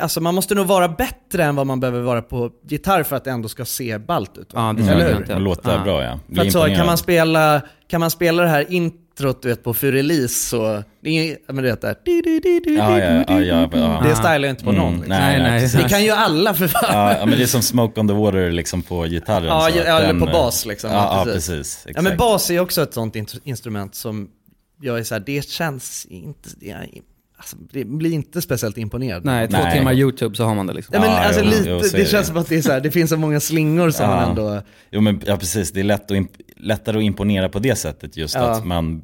[0.00, 3.24] alltså man måste nog vara bättre än vad man behöver vara på gitarr för att
[3.24, 4.50] det ändå ska se ballt ut.
[4.54, 5.40] Ja, det mm, Eller hur?
[5.40, 5.84] låta Ja.
[5.84, 6.18] bra ja.
[6.34, 8.66] För att så, kan man spela, kan man spela det här
[9.18, 12.98] introt du vet, på för release så, det är, men du vet det di, Ja,
[13.00, 14.02] ja, ja, ja, ja.
[14.08, 14.92] det stylar ju inte på Mm, någon.
[14.94, 15.08] Liksom.
[15.08, 15.82] nej, nej, nej.
[15.82, 17.16] Det kan ju alla för fan.
[17.20, 19.44] Ja, men det är som Smoke on the Water liksom på gitarren.
[19.46, 20.90] Ja, så eller den, på eh, bas liksom.
[20.90, 21.48] Ja, ja, precis.
[21.48, 21.86] precis.
[21.96, 24.28] Ja men bas är också ett sånt instrument som
[24.80, 26.76] jag är så här, det känns inte, jag,
[27.36, 29.24] alltså, det blir inte speciellt imponerad.
[29.24, 29.78] Nej, två Nej.
[29.78, 30.94] timmar YouTube så har man det liksom.
[30.94, 32.04] Ja, men alltså jo, lite, jo, det det.
[32.10, 34.16] känns som att det är så här, det finns så många slingor som Ja.
[34.16, 34.62] man ändå...
[34.90, 36.16] Jo men ja, precis, det är lätt att
[36.60, 38.40] lättare att imponera på det sättet just Ja.
[38.40, 39.02] att man,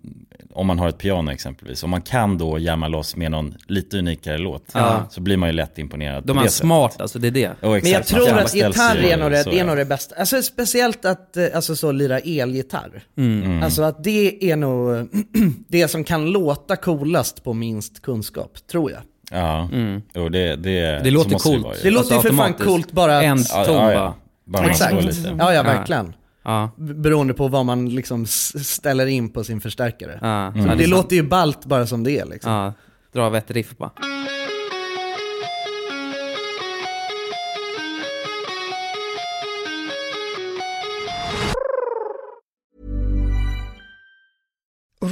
[0.55, 3.99] om man har ett piano exempelvis, om man kan då jamma loss med någon lite
[3.99, 5.07] unikare låt, Ja.
[5.11, 7.41] så blir man ju lätt imponerad De är det smart alltså, det är det.
[7.49, 7.59] sättet.
[7.63, 9.65] Jo, Men jag exakt, tror att gitarr är nog det, det, är ja.
[9.65, 10.15] nog det bästa.
[10.19, 13.03] Alltså speciellt att eh, alltså, så, lira elgitarr.
[13.17, 13.63] Mm.
[13.63, 15.09] Alltså att det är nog
[15.69, 19.01] det som kan låta coolast på minst kunskap, tror jag.
[19.31, 19.69] Ja,
[20.15, 21.67] jo, det, det, Det låter coolt.
[21.67, 21.83] ju.
[21.83, 23.25] Det låter ju för fan coolt bara att...
[23.25, 24.15] En ton ja, ja.
[24.45, 24.67] bara.
[24.67, 24.95] Exakt.
[25.39, 25.63] ja, Ja.
[25.63, 26.13] verkligen.
[26.43, 26.71] Ja.
[26.77, 30.19] Beroende på vad man liksom ställer in på sin förstärkare.
[30.23, 30.47] Ja.
[30.47, 30.63] Mm.
[30.63, 32.27] Så det, det låter ju balt bara som det är.
[32.27, 32.53] Liksom.
[32.53, 32.73] Ja.
[33.13, 33.91] Dra av ett riff bara.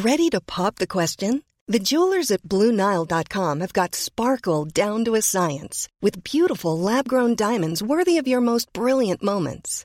[0.05, 1.43] Ready to pop the question?
[1.67, 7.83] The jewelers at BlueNile.com have got sparkle down to a science with beautiful lab-grown diamonds
[7.83, 9.85] worthy of your most brilliant moments.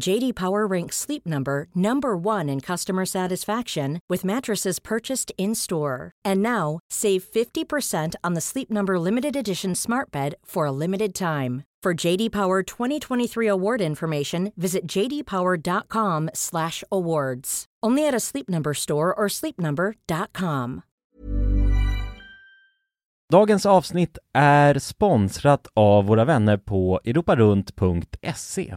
[0.00, 6.12] JD Power ranks Sleep Number number 1 in customer satisfaction with mattresses purchased in-store.
[6.24, 11.14] And now, save 50% on the Sleep Number limited edition Smart Bed for a limited
[11.14, 11.64] time.
[11.82, 17.64] For JD Power 2023 award information, visit jdpower.com/awards.
[17.86, 20.82] Only at a Sleep Number store or sleepnumber.com.
[23.32, 28.76] Dagens avsnitt är sponsrat av våra vänner på europarunt.se.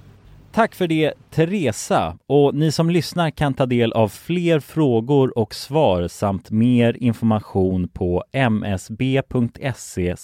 [0.53, 5.55] Tack för det Teresa och ni som lyssnar kan ta del av fler frågor och
[5.55, 10.15] svar samt mer information på msb.se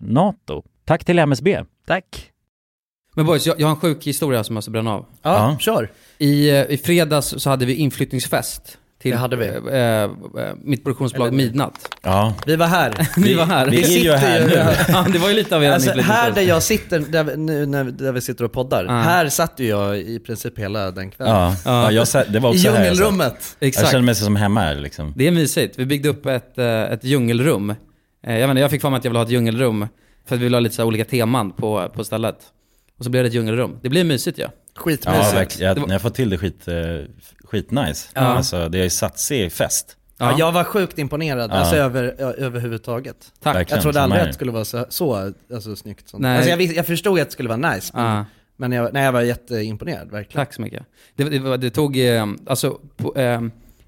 [0.00, 0.62] nato.
[0.84, 1.64] Tack till MSB.
[1.86, 2.30] Tack.
[3.14, 5.06] Men boys, jag, jag har en sjuk historia som jag måste bränna av.
[5.22, 5.90] Ja, kör.
[6.18, 9.46] I, eh, I fredags så hade vi inflyttningsfest till Det hade vi.
[9.46, 11.96] eh, eh, mitt produktionsbolag Midnatt.
[12.02, 12.34] Ja.
[12.46, 13.08] Vi var här.
[13.20, 13.66] Vi var här.
[13.70, 14.74] vi är ju här nu.
[14.92, 17.66] ja, det var ju lite av er Alltså, här där jag sitter, där, vi- nu
[17.66, 18.90] när, där vi sitter och poddar, Ja.
[18.92, 21.34] här satt ju jag i princip hela den kvällen.
[21.34, 21.90] Ja, ja.
[21.92, 22.96] jag sa, det var I också här jag satt.
[23.06, 23.56] djungelrummet.
[23.58, 23.90] Jag Exakt.
[23.90, 25.12] känner mig som hemma här liksom.
[25.16, 25.78] Det är mysigt.
[25.78, 27.74] Vi byggde upp ett, eh, ett djungelrum.
[28.26, 29.86] Jag, menar, jag fick för mig att jag ville ha ett djungelrum
[30.28, 32.36] för att vi ville ha lite så olika teman på, på stället.
[32.98, 33.78] Och så blev det ett djungelrum.
[33.82, 34.46] Det blir mysigt ja.
[34.46, 35.34] Ja, Skitmysigt.
[35.34, 35.76] verkligen.
[35.78, 36.74] Jag, jag fått till det skit, eh,
[37.44, 38.08] skitnice.
[38.14, 38.20] Ja.
[38.20, 39.96] Alltså det är satsig fest.
[40.18, 40.34] Ja.
[40.38, 41.54] jag var sjukt imponerad, Ja.
[41.54, 42.04] alltså över,
[42.38, 43.32] överhuvudtaget.
[43.42, 43.56] Tack.
[43.56, 46.08] Verkligen, Jag trodde aldrig att det skulle vara så, så alltså, snyggt.
[46.08, 46.20] Som.
[46.22, 46.36] Nej.
[46.36, 48.24] Alltså, jag, jag förstod att det skulle vara nice, men, Ja.
[48.56, 50.46] men jag, nej, jag var jätteimponerad, verkligen.
[50.46, 50.82] Tack så mycket.
[51.16, 53.40] Det, det, det tog, eh, alltså, på, eh,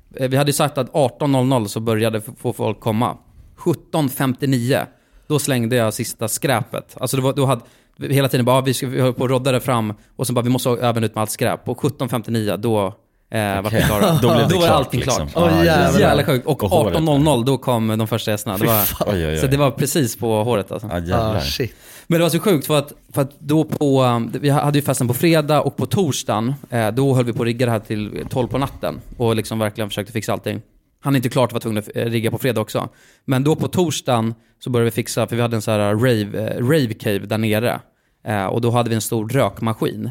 [0.08, 3.16] vi hade ju sagt att 18.00 så började få folk komma.
[3.58, 4.86] 17.59,
[5.26, 6.96] då slängde jag sista skräpet.
[7.00, 7.62] Alltså det var, då hade,
[8.00, 10.32] hela tiden bara, ah, vi, ska, vi höll på att rodda det fram och så
[10.32, 11.68] bara, vi måste även ut med allt skräp.
[11.68, 12.86] Och 17.59, då
[13.30, 13.82] eh, var vi Okej.
[13.82, 14.18] klara.
[14.22, 15.28] Då blev det då var klart, allting liksom.
[15.28, 15.52] klart.
[15.52, 16.00] Åh, jävlar.
[16.00, 16.46] Jävla sjukt.
[16.46, 18.56] Och På håret, 18.00, då kom de första gästerna.
[18.58, 19.38] Det var, Oj, oj, oj.
[19.38, 20.88] så det var precis på håret alltså.
[21.12, 21.74] Ah, shit.
[22.06, 25.08] Men det var så sjukt för att, för att då på, vi hade ju festen
[25.08, 28.26] på fredag och på torsdagen, eh, då höll vi på att rigga det här till
[28.30, 30.62] 12 på natten och liksom verkligen försökte fixa allting.
[31.06, 32.88] Han är inte klart var tvungen att eh, rigga på fredag också.
[33.24, 36.54] Men då på torsdagen så började vi fixa, för vi hade en sån här rave,
[36.54, 37.80] eh, rave cave där nere.
[38.26, 40.10] Eh, och då hade vi en stor rökmaskin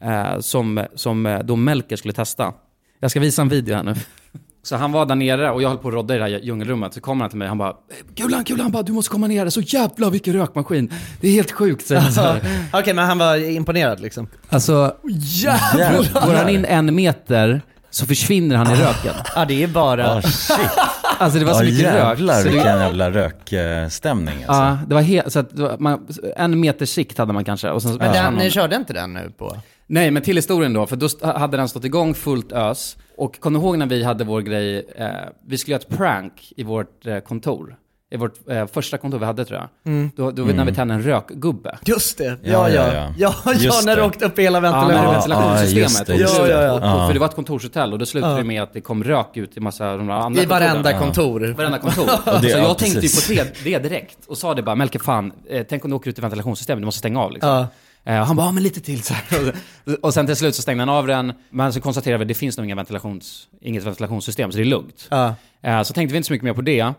[0.00, 2.52] eh, som, som eh, då Melker skulle testa.
[3.00, 3.94] Jag ska visa en video här nu.
[4.62, 6.94] Så han var där nere och jag höll på att rodda i det här djungelrummet.
[6.94, 7.76] Så kommer han till mig han bara
[8.16, 9.48] Kulan, han bara, du måste komma ner.
[9.48, 10.92] Så jävla vilken rökmaskin.
[11.20, 11.86] Det är helt sjukt.
[11.86, 12.40] säger han så här.
[12.72, 14.28] Okej, men han var imponerad liksom.
[14.48, 16.26] Alltså, Jävlar!
[16.26, 19.14] går han in en meter så försvinner han i röken.
[19.34, 20.10] Ja, det är bara...
[20.16, 20.70] Ah, shit.
[21.18, 22.42] Alltså det var så Ja, mycket jävlar rök.
[22.42, 24.62] Så vilken det, jävla rökstämning alltså.
[24.62, 27.70] ja, det var helt, så att man, en meters sikt hade man kanske.
[27.70, 29.56] Och sen, Men den, ni körde inte den nu på?
[29.86, 31.08] Nej, men till historien då, för då
[31.38, 32.96] hade den stått igång fullt ös.
[33.16, 35.06] Och kom du ihåg när vi hade vår grej, eh,
[35.46, 37.76] vi skulle göra ett prank i vårt eh, kontor.
[38.10, 39.92] I vårt eh, första kontor vi hade tror jag.
[39.92, 40.10] Mm.
[40.16, 41.78] Då, då när vi tände en rökgubbe.
[41.84, 42.92] Just det, ja Ja, ja.
[42.94, 43.52] Ja, Ja, ja.
[43.60, 46.08] ja, när det åkte upp i hela Ja, ventilationssystemet.
[46.08, 46.14] Ja.
[46.16, 47.06] Ja, ja, och- ja.
[47.06, 48.38] För det var ett kontorshotell och då slutade Ja.
[48.38, 51.54] det med att det kom rök ut i massa de andra I varenda kontor.
[51.56, 52.06] Varenda kontor.
[52.40, 54.98] Det- så ja, jag tänkte ju på det, det direkt och sa det bara, Melke
[54.98, 57.50] fan, eh, tänk om du åker ut i ventilationssystemet, du måste stänga av liksom.
[57.50, 57.66] Ja.
[58.12, 59.54] Eh, och han bara, ja men lite till så här.
[60.02, 62.34] Och- sen till slut så stängde han av den, men så konstaterade vi att det
[62.34, 65.06] finns nog inga ventilations, inget ventilationssystem, så det är lugnt.
[65.10, 65.34] Ja.
[65.62, 66.92] Eh, Så tänkte vi inte så mycket mer på det.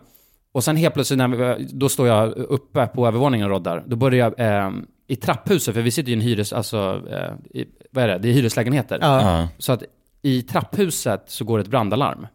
[0.52, 3.84] Och sen helt plötsligt, när vi, då står jag uppe på övervåningen och roddar.
[3.86, 4.70] Då börjar jag eh,
[5.06, 8.18] i trapphuset, för vi sitter ju i en hyres, alltså, eh, i, vad är det?
[8.18, 8.98] Det är hyreslägenheter.
[9.00, 9.48] Ja.
[9.58, 9.82] Så att
[10.22, 12.26] i trapphuset så går ett brandalarm.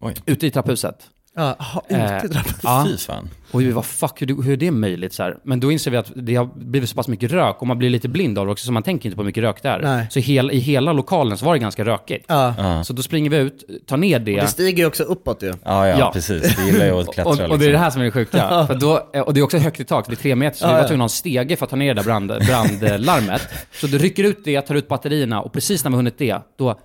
[0.00, 0.14] Oj.
[0.26, 1.10] Ute i trapphuset.
[1.36, 2.54] Ja, ha, Eh, ute i trappan.
[2.62, 2.84] Ja.
[2.88, 3.28] Fy fan.
[3.52, 5.12] Och vi var fuck, hur, hur är det möjligt?
[5.12, 5.36] Så här.
[5.44, 7.90] Men då inser vi att det har blivit så pass mycket rök och man blir
[7.90, 9.78] lite blind av det också, så man tänker inte på hur mycket rök det är.
[9.82, 10.06] Nej.
[10.10, 12.24] Så hel, i hela lokalen så var det ganska rökigt.
[12.28, 12.54] Ja.
[12.58, 12.84] Ja.
[12.84, 14.40] Så då springer vi ut, tar ner det.
[14.40, 15.54] Det stiger ju också uppåt ju.
[15.64, 16.10] Ja, ja, Ja.
[16.12, 16.56] precis.
[16.56, 17.82] Det gillar jag att klättra och, och det är det liksom.
[17.82, 18.38] här som är det sjuka.
[18.66, 20.66] För då, eh, och det är också högt i tak, det är tre meter, så
[20.66, 23.48] vi var tvungna att ha en stege för att ta ner det där brand, brandlarmet.
[23.72, 26.80] Så du rycker ut det, tar ut batterierna och precis när vi hunnit det, då...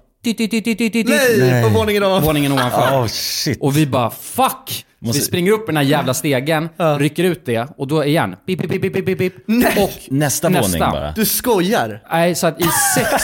[1.40, 2.26] Nej, på våningen ovanför.
[2.28, 3.02] Våningen ovanför.
[3.02, 3.62] Oh shit.
[3.62, 4.86] Och vi bara fuck!
[5.00, 6.70] Måste- Vi springer upp den här jävla stegen,
[7.00, 9.34] rycker ut det och då igen, pip, pip, pip, pip, pip, pip.
[9.46, 9.74] Nej.
[9.84, 11.12] Och Nästa, våning bara.
[11.12, 12.02] Du skojar?
[12.12, 12.66] Nej, så att i
[12.96, 13.24] sex,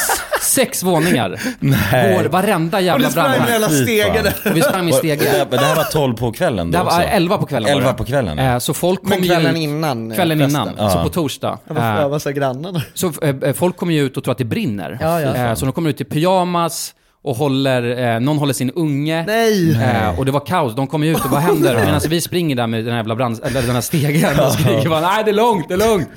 [0.51, 2.15] sex våningar Nej.
[2.17, 3.61] går varenda Och jävla du sprang med brandlarm.
[3.61, 4.25] hela stegen.
[4.51, 5.27] Och vi sprang med Och- stegen.
[5.49, 7.07] Men det här var 12 på kvällen då Det här var också?
[7.09, 7.97] 11 på kvällen var 11 det.
[7.97, 8.39] på kvällen?
[8.39, 10.67] Eh, Så folk Men kom kvällen ju ut, innan, eh, Kvällen festen.
[10.77, 11.59] innan, så på torsdag.
[11.67, 12.81] Varför Eh, får jag massa grannarna?
[12.93, 14.97] Så eh, folk kommer ju ut och tror att det brinner.
[15.01, 15.35] Ja, ja.
[15.35, 16.93] Eh, Så de kommer ut i pyjamas
[17.23, 19.23] och håller, eh, någon håller sin unge.
[19.25, 19.71] Nej!
[19.71, 21.75] Eh, och det var kaos, de kom ju ut och vad händer?
[21.85, 24.89] Medan vi springer där med den här jävla brand, eller den här stegen och skriker
[24.89, 26.09] bara nej det är långt, det är långt.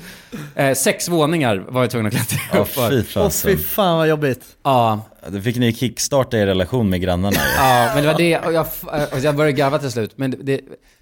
[0.55, 2.89] Eh, sex våningar var jag tvungen att klättra upp för.
[2.89, 3.51] fy fasen.
[3.51, 4.41] fy fan vad jobbigt.
[4.63, 7.37] Ja, Då fick ni kickstarta er relation med grannarna.
[7.57, 8.65] Ja, men det var det, och jag,
[9.13, 10.11] och jag började garva till slut.
[10.15, 10.61] Men det, det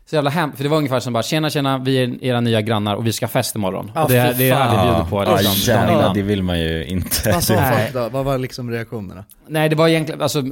[0.10, 2.62] så jävla hemskt, för det var ungefär som bara tjena tjena, vi är era nya
[2.62, 3.91] grannar och vi ska ha fest imorgon.
[3.95, 6.14] Ja, och det, är det här vi bjuder Ja, på ja, liksom, dagen jävlar, innan.
[6.16, 7.32] det vill man ju inte.
[7.34, 7.74] Vad sa Nej.
[7.91, 8.10] folk då?
[8.18, 9.24] Vad var liksom reaktionerna?
[9.47, 10.45] Nej, det var egentligen, alltså, eh,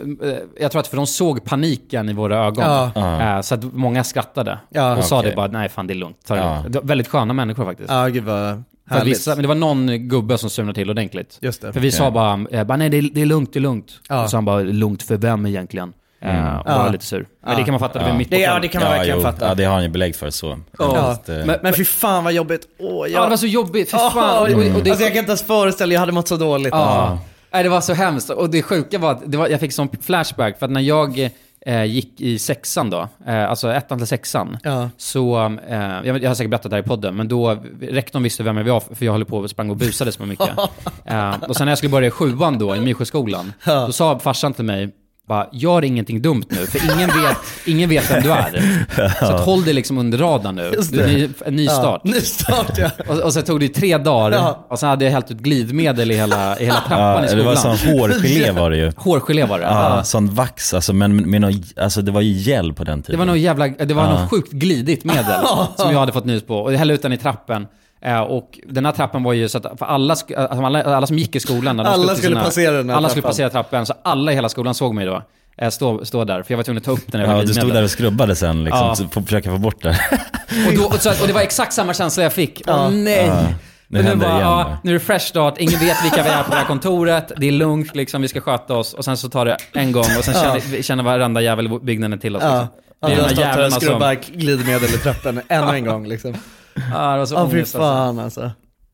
[0.60, 2.66] jag tror att för de såg paniken i våra ögon.
[2.66, 2.92] Ja.
[2.96, 3.36] Ja.
[3.36, 4.60] Eh, Så att många skrattade.
[4.70, 5.30] Ja, och sa okej.
[5.30, 6.18] det bara, nej fan det är lugnt.
[6.28, 6.56] Ta det Ja.
[6.56, 6.74] lugnt.
[6.74, 7.90] Det var väldigt sköna människor faktiskt.
[7.90, 9.12] Ja, gud vad För härligt.
[9.16, 11.38] vissa, men det var någon gubbe som surnade till ordentligt.
[11.42, 11.74] Just det.
[11.74, 13.92] För vi sa bara, eh, bara nej det är, det är lugnt, det är lugnt.
[14.10, 14.24] Ja.
[14.24, 15.94] Och så han bara, lugnt för vem egentligen?
[16.22, 16.78] Eh, och Ja.
[16.84, 17.26] var lite sur.
[17.44, 17.58] Men Ja.
[17.60, 18.18] det kan man fatta, det var Ja.
[18.18, 19.24] mitt på Det, ja, det kan man verkligen jo.
[19.24, 19.48] fatta.
[19.48, 20.60] Ja, det har han ju belägg för så.
[20.80, 21.18] Ja.
[21.28, 22.68] Men, men fy fan vad jobbigt.
[22.80, 24.38] Åh, Ja, det var så jobbigt, fy fan.
[24.38, 26.70] Och, och, och det, Alltså jag kan inte ens föreställa, jag hade mått så dåligt.
[26.74, 27.20] Ja.
[27.54, 28.30] Nej, det var så hemskt.
[28.30, 31.30] Och det sjuka var att det var, jag fick sån flashback, för att när jag
[31.66, 34.90] eh, gick i sexan då, eh, alltså ettan till sexan, Ja.
[34.98, 38.44] så, eh, jag, jag har säkert berättat det här i podden, men då, rektorn visste
[38.44, 40.50] vem jag var, för jag höll på och sprang och busade så mycket.
[41.06, 43.86] eh, och sen när jag skulle börja i sjuan då, i Mysjöskolan, Ja.
[43.86, 44.90] då sa farsan till mig,
[45.32, 48.86] bara, gör ingenting dumt nu, för ingen vet, ingen vet vem du är.
[49.20, 50.72] Så att håll dig liksom under radarn nu.
[50.92, 51.08] Du, det.
[51.08, 52.02] ny, en ny start.
[52.04, 52.90] Ja, ny start ja.
[53.08, 54.66] Och, och så tog det tre dagar, Ja.
[54.70, 57.28] och sen hade jag hällt ut glidmedel i hela, i hela trappan ja, i det
[57.28, 57.46] skolan.
[57.46, 58.92] var sån hårgelé var det ju.
[58.98, 59.66] Hårgelé var det.
[59.66, 63.06] Ja, sån vax alltså, men med någon, alltså det var ju gel på den Det
[63.06, 63.20] tiden.
[63.20, 64.20] var nog jävla, det var Ja.
[64.22, 65.42] något sjukt glidigt medel
[65.78, 66.56] som jag hade fått nys på.
[66.58, 67.68] Och jag hällde ut den i trappen.
[68.06, 71.08] Eh, och den här trappen var ju så att för alla, sk- alltså alla, alla
[71.08, 73.32] som gick i skolan, när de Alla till skulle passera den här Alla skulle trappan.
[73.32, 75.24] passera trappen, så alla i hela skolan såg mig då.
[75.58, 77.74] Eh, stå, stå där, för jag var tvungen att ta upp den Ja, du stod
[77.74, 78.96] där och skrubbade sen liksom, Ja.
[78.96, 79.90] så för att försöka få bort det.
[80.68, 82.62] Och, då, och, så, och det var exakt samma känsla jag fick.
[82.68, 82.90] Åh Ja.
[82.90, 83.26] nej!
[83.28, 83.44] Ja.
[83.88, 84.42] Nu Men nu, bara, igen.
[84.42, 87.32] ja, nu är det fresh start, ingen vet vilka vi är på det här kontoret,
[87.38, 88.94] det är lugnt liksom, vi ska sköta oss.
[88.94, 90.42] Och sen så tar det en gång och sen Ja.
[90.62, 92.44] känner, känner varenda jävel byggnaden till oss.
[92.46, 92.50] Ja.
[92.62, 92.68] Liksom.
[93.02, 94.38] Ja, Det är du har de stått här jävlarna som...
[94.40, 96.34] glidmedel i trappen ännu en gång liksom.
[96.76, 97.80] Ja, det var så Ja, fy ångest, alltså.
[97.80, 98.52] fan alltså.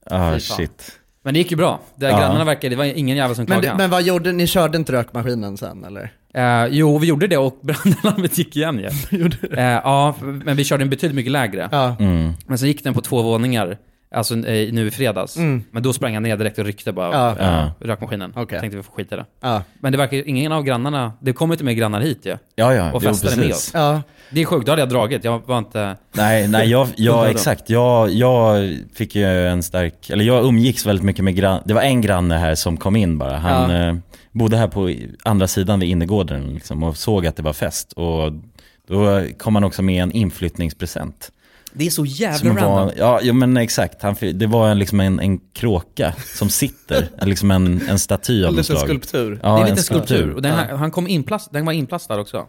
[0.10, 0.58] Ja, Fy fan.
[0.58, 0.92] shit.
[1.24, 1.80] Men det gick ju bra.
[1.96, 2.18] Det Ja.
[2.20, 3.78] grannarna verkade, det var ingen jävel som Men, klagade.
[3.78, 4.48] men vad gjorde ni?
[4.48, 6.12] körde inte rökmaskinen sen eller?
[6.34, 9.18] Eh, jo, vi gjorde det och brandalarmet gick igen ju.
[9.18, 11.70] Gjorde Eh, ja, men vi körde en betydligt mycket lägre.
[11.72, 11.96] Ja.
[12.00, 12.34] Mm.
[12.46, 13.78] Men sen gick den på två våningar.
[14.12, 15.38] Alltså eh, nu i fredags.
[15.38, 15.64] Mm.
[15.72, 17.30] Men då sprang han ner direkt och ryckte bara Ja.
[17.40, 17.72] eh, Ja.
[17.88, 18.34] rökmaskinen.
[18.36, 18.60] Okej.
[18.60, 19.26] Tänkte vi får skita i det.
[19.42, 19.62] Ja.
[19.80, 22.38] Men det verkar ingen av grannarna, det kommer inte med grannar hit ju.
[22.56, 23.68] Ja, ja, Och festade med precis.
[23.68, 23.72] oss.
[23.74, 24.02] Ja.
[24.32, 25.24] Det är sjukt, då hade jag dragit.
[25.24, 25.98] Jag var inte...
[26.14, 27.70] Nej, nej jag, jag exakt.
[27.70, 31.82] Jag, jag fick ju en stark, eller jag umgicks väldigt mycket med grann, det var
[31.82, 33.38] en granne här som kom in bara.
[33.38, 33.88] Han Ja.
[33.90, 33.96] eh,
[34.32, 34.94] bodde här på
[35.24, 37.94] andra sidan vid innergården liksom, och såg att det var fest.
[37.94, 38.32] Och
[38.88, 41.32] då kom han också med en inflyttningspresent.
[41.74, 42.72] Det är så jävla random.
[42.72, 44.02] var, ja, jo, men exakt.
[44.02, 48.38] Han, det var en, liksom en, en kråka som sitter, liksom en, en staty av
[48.38, 48.80] En något liten slag.
[48.90, 49.40] skulptur.
[49.44, 50.30] Ja, det är en en liten skulptur.
[50.34, 50.58] Och den, Ja.
[50.58, 52.46] här, han kom inplast, den var inplastad också.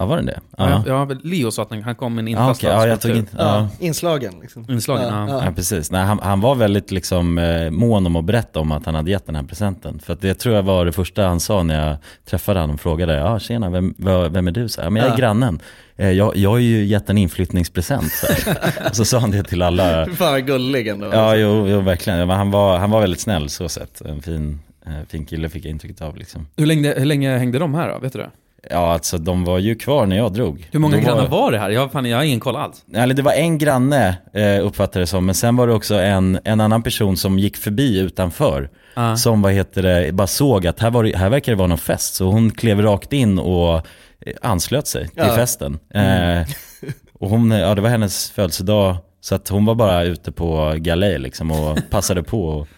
[0.00, 0.40] Ja, var den det?
[0.56, 0.82] Ja.
[0.86, 2.78] Ja, Ja, Leo sa att han kom med en ja inplastad okej.
[2.80, 3.68] Ja, jag tog inte, ja.
[3.78, 4.66] Inslagen liksom.
[4.68, 5.44] Inslagen, ja.
[5.44, 5.90] Ja, precis.
[5.90, 9.10] Nej, han, han var väldigt liksom, eh, mån om att berätta om att han hade
[9.10, 9.98] gett den här presenten.
[9.98, 11.96] För att det tror jag var det första han sa när jag
[12.30, 13.94] träffade honom och frågade, ja tjena, vem,
[14.30, 14.68] vem är du?
[14.68, 15.16] Så här, "Ja, men jag är Ja.
[15.18, 15.60] grannen.
[15.96, 18.12] Eh, jag, jag har ju gett en inflyttningspresent.
[18.12, 18.26] Så,
[18.92, 20.06] så sa han det till alla.
[20.06, 21.06] Fan vad gullig ändå.
[21.12, 22.18] Ja, jo, jo verkligen.
[22.18, 24.00] Men han, var, han var väldigt snäll så sett.
[24.00, 26.16] En fin, eh, fin kille fick jag intrycket av.
[26.16, 26.46] Liksom.
[26.56, 27.98] Hur, länge, hur länge hängde de här då?
[27.98, 28.30] Vet du det?
[28.70, 30.68] Ja, alltså de var ju kvar när jag drog.
[30.72, 31.70] Hur många Då grannar var det här?
[31.70, 32.84] Jag, fan, jag har ingen koll alls.
[32.94, 36.38] Eller det var en granne eh, uppfattade det som, men sen var det också en,
[36.44, 38.70] en annan person som gick förbi utanför.
[38.96, 39.16] Ja.
[39.16, 41.78] Som vad heter det, bara såg att här, var, det- här verkar det vara någon
[41.78, 42.14] fest.
[42.14, 43.82] Så hon klev rakt in och eh,
[44.42, 45.34] anslöt sig till Ja.
[45.36, 45.78] festen.
[45.94, 46.46] Eh,
[47.12, 48.96] och hon, ja det var hennes födelsedag.
[49.20, 52.68] Så att hon var bara ute på galej liksom och passade på att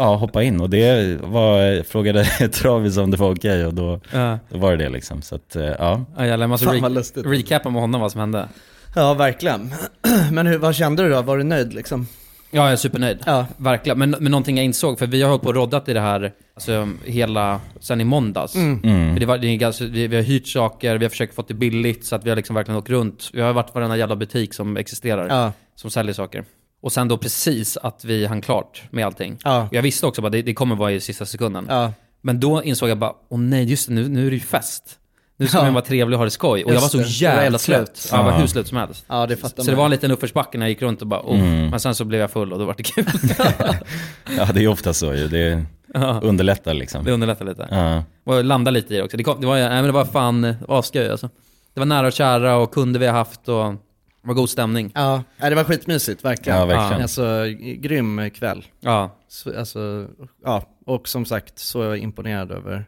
[0.00, 0.60] ja, hoppa in.
[0.60, 4.38] Och det var, jag frågade Travis om det var okej och då, Ja.
[4.48, 5.22] då var det det liksom.
[5.22, 6.04] Så att, eh, ja.
[6.16, 8.48] Ja, jävlar, jag måste re- recapa med honom vad som hände.
[8.94, 9.74] Ja, verkligen.
[10.32, 11.22] Men hur, vad kände du då?
[11.22, 12.06] Var du nöjd liksom?
[12.52, 13.18] Ja, jag är supernöjd.
[13.26, 13.46] Ja.
[13.56, 13.98] Verkligen.
[13.98, 16.32] Men, men någonting jag insåg, för vi har hållit på och roddat i det här
[16.54, 18.54] alltså, hela, sen i måndags.
[18.54, 18.80] Mm.
[18.84, 19.14] Mm.
[19.14, 21.44] För det var, det är ganska, vi, vi har hyrt saker, vi har försökt få
[21.48, 23.30] det billigt, så att vi har liksom verkligen åkt runt.
[23.32, 25.52] Vi har varit varenda jävla butik som existerar, Ja.
[25.74, 26.44] som säljer saker.
[26.82, 29.38] Och sen då precis att vi hann klart med allting.
[29.44, 29.62] Ja.
[29.62, 31.66] Och jag visste också att det, det kommer vara i sista sekunden.
[31.68, 31.92] Ja.
[32.22, 34.96] Men då insåg jag bara, åh nej, just det, nu, nu är det ju fest.
[35.36, 35.64] Nu ska Ja.
[35.64, 36.64] man vara trevlig och ha det skoj.
[36.64, 38.08] Och jag var så det, det jävla slut.
[38.12, 39.04] Ja, jag var hur slut som helst.
[39.08, 39.78] Ja, det fattar Så det man.
[39.78, 41.40] var en liten uppförsbacke när jag gick runt och bara, oh.
[41.40, 41.70] Mm.
[41.70, 43.04] Men sen så blev jag full och då var det kul.
[44.36, 45.28] ja, det är ofta så ju.
[45.28, 45.64] Det
[45.94, 46.20] Ja.
[46.22, 47.04] underlättar liksom.
[47.04, 47.68] Det underlättar lite.
[47.70, 48.04] Ja.
[48.24, 49.16] Och landa lite i det också.
[49.16, 51.28] Det, kom, det, var, nej, men det var fan det var asskoj alltså.
[51.74, 53.74] Det var nära och kära och kunder vi har haft och
[54.22, 54.92] det var god stämning.
[54.94, 56.58] Ja, ja, det var skitmysigt, verkligen.
[56.58, 57.02] Ja, verkligen.
[57.02, 58.64] Alltså, grym kväll.
[58.80, 59.16] Ja.
[59.28, 60.06] Så, alltså,
[60.44, 62.86] ja, och som sagt så är jag imponerad över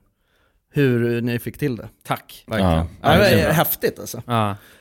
[0.74, 1.88] hur ni fick till det.
[2.06, 2.44] Tack.
[2.46, 2.72] Verkligen.
[2.72, 3.52] Ja, Ja, det bra.
[3.52, 4.22] häftigt alltså.
[4.26, 4.32] Ja.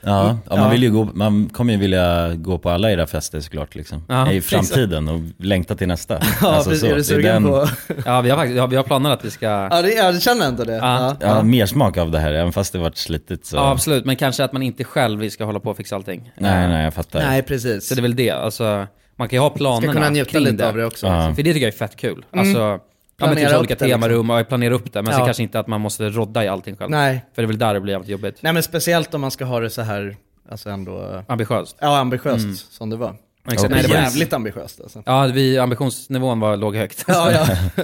[0.02, 0.70] Ja, ja, man, Ja.
[0.70, 4.04] vill ju gå, man kommer ju vilja gå på alla era fester såklart liksom.
[4.10, 6.14] Ja, I framtiden och längta till nästa.
[6.42, 6.80] Ja, Alltså precis.
[6.82, 7.68] så, är det du är sugen den- på...
[8.06, 9.46] ja, vi har faktiskt, ja, vi har planer att vi ska...
[9.46, 10.76] Ja, Ja, det, ja, du känner ändå det?
[10.76, 11.16] Ja.
[11.20, 13.58] Ja, mer smak av det här, även fast det varit slitigt så.
[13.60, 14.06] absolut.
[14.06, 16.32] Men kanske att man inte själv ska hålla på och fixa allting.
[16.38, 17.20] Nej, nej, jag fattar.
[17.20, 17.88] Nej, precis.
[17.88, 18.30] Så det är väl det.
[18.32, 20.68] Alltså, man kan ju ha planerna Ska kunna njuta lite det.
[20.70, 21.08] av det också.
[21.08, 21.34] Ja.
[21.36, 22.26] För det tycker jag är fett kul.
[22.32, 22.80] Alltså,
[23.22, 24.02] ja, men typ Planera så olika det, liksom.
[24.02, 25.02] temarum och planera upp det.
[25.02, 25.26] Men så Ja.
[25.26, 26.92] kanske inte att man måste rodda i allting själv.
[26.92, 27.26] Nej.
[27.36, 28.38] För det är väl där det blir jävligt jobbigt.
[28.42, 30.16] Nej, men speciellt om man ska ha det så här,
[30.52, 31.24] alltså ändå...
[31.28, 31.78] Ambitiöst.
[31.80, 32.56] Ja, ambitiöst Mm.
[32.56, 33.16] som det var.
[33.52, 33.62] Exakt.
[33.62, 35.04] Nej, Nej, det var jävligt ambitiöst alltså.
[35.06, 37.06] Ja, vi, ambitionsnivån var låg högt.
[37.08, 37.48] Ja, ja.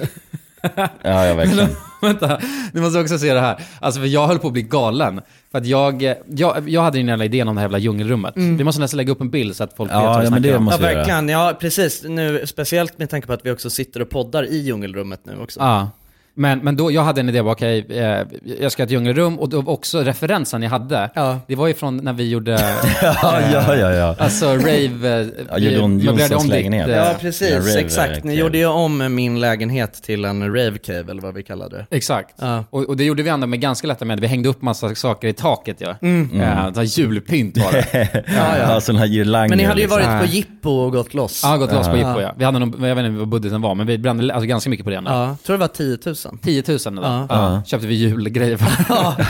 [1.02, 1.68] Ja, ja verkligen.
[2.02, 2.40] Vänta,
[2.72, 3.60] ni måste också se det här.
[3.80, 5.20] Alltså för jag höll på att bli galen.
[5.52, 8.32] För att jag, jag, jag hade ju den jävla idén om det här jävla djungelrummet.
[8.36, 10.30] Vi måste nästan lägga upp en bild så att folk Ja, vet vad vi ja,
[10.30, 10.64] men snackar det om.
[10.64, 10.98] måste- Ja, göra.
[10.98, 11.28] verkligen.
[11.28, 12.02] Ja, precis.
[12.02, 15.60] Nu, speciellt med tanke på att vi också sitter och poddar i djungelrummet nu också.
[15.60, 15.90] Ja.
[16.38, 18.22] Men, men då, jag hade en idé, bara, okej, eh,
[18.60, 21.38] jag ska ha ett djungelrum och då också referensen jag hade, Ja.
[21.46, 22.52] det var ju från när vi gjorde,
[23.02, 24.16] Ja, ja, ja, ja.
[24.18, 26.88] alltså rave, eh, Ja, gjorde hon vi möblerade Jonssons om ditt, lägenhet?
[26.88, 27.52] eh, Ja, Ja, precis.
[27.52, 28.14] rave, exakt.
[28.24, 28.34] Ni cave.
[28.34, 31.86] gjorde ju om min lägenhet till en rave cave, eller vad vi kallar det.
[31.90, 32.34] Exakt.
[32.40, 32.64] Ja.
[32.70, 34.20] Och, och det gjorde vi ändå med ganska lätta medel.
[34.20, 35.94] Vi hängde upp massa saker i taket ja.
[36.02, 36.40] Mm.
[36.74, 38.08] Ja, julpynt var det.
[38.36, 38.80] Ja, ja.
[38.80, 39.48] sådana här girlanger.
[39.48, 40.02] Men ni hade ju liksom.
[40.06, 40.32] varit på Ja.
[40.32, 41.40] jippo och gått loss.
[41.44, 42.08] Ja, gått loss på Ja.
[42.08, 42.34] Jippo ja.
[42.36, 44.84] Vi hade nog, jag vet inte vad budgeten var, men vi brände alltså, ganska mycket
[44.84, 45.10] på det ändå.
[45.10, 46.14] Ja, tror det var 10 000.
[46.42, 47.02] 10 000 eller?
[47.08, 47.26] Ja.
[47.28, 47.52] Ja.
[47.54, 47.62] Ja.
[47.66, 49.24] Köpte vi julgrejer för.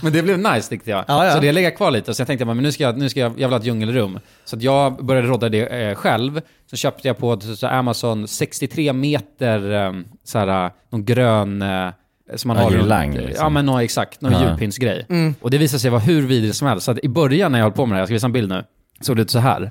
[0.04, 1.04] men det blev nice tyckte jag.
[1.08, 1.30] Ja.
[1.30, 2.14] Så det lägger kvar lite.
[2.14, 4.18] Så jag tänkte, men nu ska jag, nu ska jag, jag vill ha ett djungelrum.
[4.44, 6.40] Så att jag började rodda det eh, själv.
[6.70, 9.92] Så köpte jag på så, Amazon 63 meter, eh,
[10.24, 11.62] så här, någon grön...
[11.62, 11.88] Eh,
[12.36, 13.44] som man Ja, har girlang, liksom.
[13.44, 14.48] Ja men nå, exakt, någon Ja.
[14.48, 15.06] julpyntsgrej.
[15.08, 15.34] Mm.
[15.40, 16.84] Och det visade sig vara hur vidrigt som helst.
[16.84, 18.32] Så att i början när jag höll på med det här, jag ska visa en
[18.32, 18.64] bild nu,
[19.00, 19.70] såg det ut så här.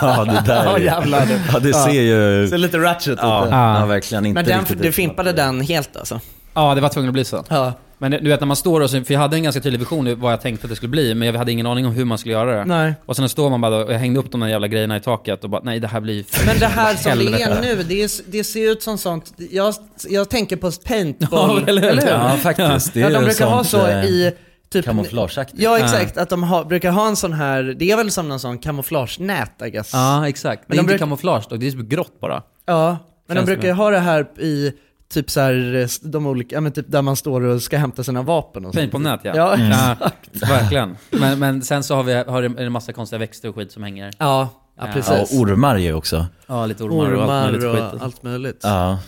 [0.00, 1.26] Ja, det där Ja, är- jävlar.
[1.52, 1.84] Ja, det Ja.
[1.86, 2.48] ser ju...
[2.48, 3.54] Så lite ratchet Ja, ute.
[3.54, 4.94] ja, verkligen inte Men den, riktigt du ut.
[4.94, 6.20] fimpade den helt alltså?
[6.54, 7.44] Ja, det var tvungen att bli så.
[7.48, 7.72] Ja.
[8.02, 10.06] Men du vet när man står och så, för jag hade en ganska tydlig vision
[10.08, 12.04] i vad jag tänkte att det skulle bli, men jag hade ingen aning om hur
[12.04, 12.64] man skulle göra det.
[12.64, 12.94] Nej.
[13.06, 15.44] Och sen står man bara och jag hängde upp de där jävla grejerna i taket
[15.44, 18.10] och bara, nej det här blir Men det här som det är nu, det, är,
[18.30, 19.74] det ser ut som sånt, jag,
[20.08, 22.08] jag tänker på Ja, paintball, eller hur?
[22.08, 22.94] Ja, faktiskt.
[22.94, 24.32] Det är ja, de ju brukar ha sånt, så eh, i
[24.72, 25.62] typ, Kamouflageaktigt.
[25.62, 28.40] Ja exakt, att de har, brukar ha en sån här, det är väl som någon
[28.40, 29.90] sån kamouflagenät I guess.
[29.92, 30.62] Ja, exakt.
[30.68, 32.42] Men det är de inte bruk- kamouflage dock, det är typ grått bara.
[32.66, 33.74] Ja, men de Känns brukar ju det.
[33.74, 34.72] ha det här i
[35.12, 38.22] typ så här, de olika, ja men typ där man står och ska hämta sina
[38.22, 39.32] vapen och Paint på nät ja.
[39.36, 40.50] Ja, ja exakt.
[40.50, 40.96] verkligen.
[41.10, 43.82] Men, men sen så har vi har det en massa konstiga växter och skit som
[43.82, 44.04] hänger.
[44.18, 44.48] Ja,
[44.78, 44.92] ja Ja.
[44.92, 45.12] precis.
[45.12, 46.26] Ja, och ormar ju också.
[46.46, 48.02] Ja, lite ormar, och allt möjligt och skit.
[48.02, 48.60] allt möjligt.
[48.62, 48.98] Ja.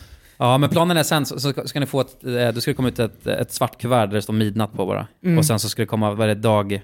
[0.43, 2.75] Ja, men planen är sen så, så ska ni få ett, eh, då ska det
[2.75, 5.07] komma ut ett, ett svart kuvert där det står midnatt på bara.
[5.25, 5.39] Mm.
[5.39, 6.81] Och sen så ska det komma varje dag,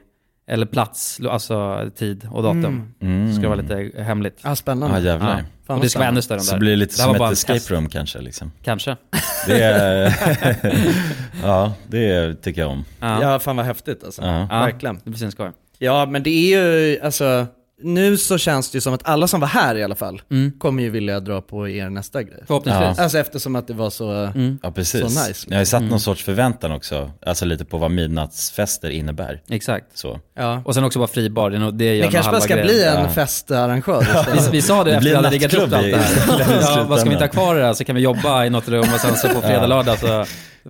[0.48, 2.92] eller plats, alltså tid och datum.
[3.00, 3.28] Mm.
[3.28, 4.40] Så ska det vara lite hemligt.
[4.44, 4.96] Ja, spännande.
[4.98, 5.44] Ja jävlar.
[5.66, 6.22] Fan, och det ska vara ännu spännande.
[6.22, 6.58] större än Så där.
[6.60, 7.70] blir det lite här som ett escape test.
[7.70, 8.52] room kanske liksom.
[8.62, 8.96] Kanske.
[9.46, 10.14] Det är,
[11.42, 12.84] ja det tycker jag om.
[13.00, 14.22] Ja, Ja, fan vad häftigt alltså.
[14.22, 14.46] Ja.
[14.50, 14.60] Ja.
[14.60, 15.00] Verkligen.
[15.04, 15.50] det blir skoj.
[15.78, 17.46] Ja, men det är ju, alltså,
[17.82, 20.52] nu så känns det ju som att alla som var här i alla fall, Mm.
[20.58, 22.42] kommer ju vilja dra på er nästa grej.
[22.46, 22.98] Förhoppningsvis.
[22.98, 24.58] Alltså eftersom att det var så, Mm.
[24.62, 25.00] Ja precis.
[25.00, 25.46] Så nice.
[25.48, 29.40] Jag har ju satt någon sorts förväntan också, alltså lite på vad midnattsfester innebär.
[29.48, 29.98] Exakt.
[29.98, 30.20] Så.
[30.38, 30.62] ja.
[30.64, 32.66] Och sen också bara fri bar, det är det gör kanske bara ska grejen.
[32.66, 33.08] bli en Ja.
[33.08, 36.60] festarrangör Vi, vi sa det, Det efter blir vi hade riggat upp allt det här.
[36.78, 38.68] ja, vad ska vi inte ha kvar det här så kan vi jobba i något
[38.68, 39.66] rum och sen så på fredag, Ja.
[39.66, 40.24] lördag så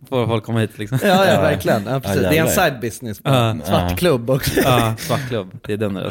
[0.08, 0.98] får folk komma hit liksom.
[1.02, 1.86] Ja, ja verkligen.
[1.86, 2.22] Ja, precis.
[2.22, 3.20] Ja, det är en side business.
[3.24, 3.56] Ja.
[3.64, 3.96] Svart Ja.
[3.96, 4.60] klubb också.
[4.60, 5.58] Ja, svartklubb.
[5.66, 6.10] Det är den nu.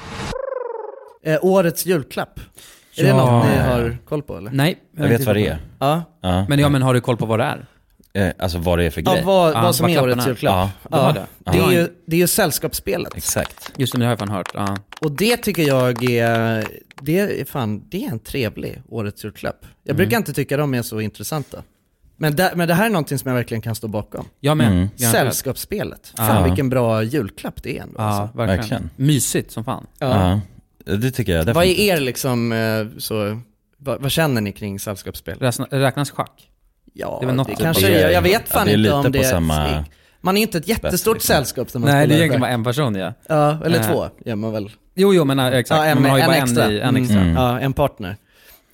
[1.25, 2.39] Eh, årets julklapp.
[2.97, 3.15] Är det Ja.
[3.39, 4.51] något ni har koll på eller?
[4.51, 4.77] Nej.
[4.97, 5.57] Jag vet vad det är.
[5.79, 6.03] Ja.
[6.21, 6.45] Ja.
[6.49, 7.65] Men ja, men har du koll på vad det är?
[8.13, 9.23] Eh, Alltså vad det är för Ja, grej.
[9.25, 10.69] vad, Ja, vad som vad är årets julklapp.
[10.91, 11.25] Ja, har det.
[11.39, 11.71] Det, är Ja.
[11.73, 13.17] ju, det är ju sällskapsspelet.
[13.17, 13.71] Exakt.
[13.77, 14.51] Just det, det har jag fan hört.
[14.53, 14.77] Ja.
[15.01, 16.65] Och det tycker jag är,
[17.01, 19.65] det är fan, det är en trevlig årets julklapp.
[19.83, 21.63] Jag brukar inte tycka de är så intressanta.
[22.17, 24.25] Men det, men det här är någonting som jag verkligen kan stå bakom.
[24.39, 24.67] Jag med.
[24.67, 24.77] Mm.
[24.79, 25.11] Garanterat.
[25.11, 26.13] Sällskapsspelet.
[26.17, 26.43] Fan Ja.
[26.43, 27.95] vilken bra julklapp det är ändå.
[27.97, 28.37] Ja, Alltså.
[28.37, 28.59] verkligen.
[28.59, 28.89] Verkligen.
[28.95, 29.87] Mysigt som fan.
[29.99, 30.07] Ja.
[30.29, 30.39] Ja.
[30.85, 31.79] Det tycker jag Vad definitivt.
[31.89, 33.41] är er liksom, eh, så,
[33.77, 35.37] vad, vad känner ni kring sällskapsspel?
[35.39, 36.49] Räknas, räknas schack?
[36.93, 38.77] Ja, Det är väl något typ kanske, av- jag, jag vet Ja, fan det är
[38.77, 39.85] inte om det på samma
[40.21, 41.35] Man är inte ett jättestort liksom.
[41.35, 43.13] sällskap som man Nej, det är egentligen bara en person ja.
[43.29, 43.91] Ja, eller Eh.
[43.91, 44.69] två gör man väl.
[44.95, 45.77] Jo, jo, men äh, exakt.
[45.79, 46.63] Ja, en, men man har ju en bara extra.
[46.65, 47.19] en, i, en extra.
[47.21, 47.35] Mm.
[47.35, 48.17] Ja, en partner.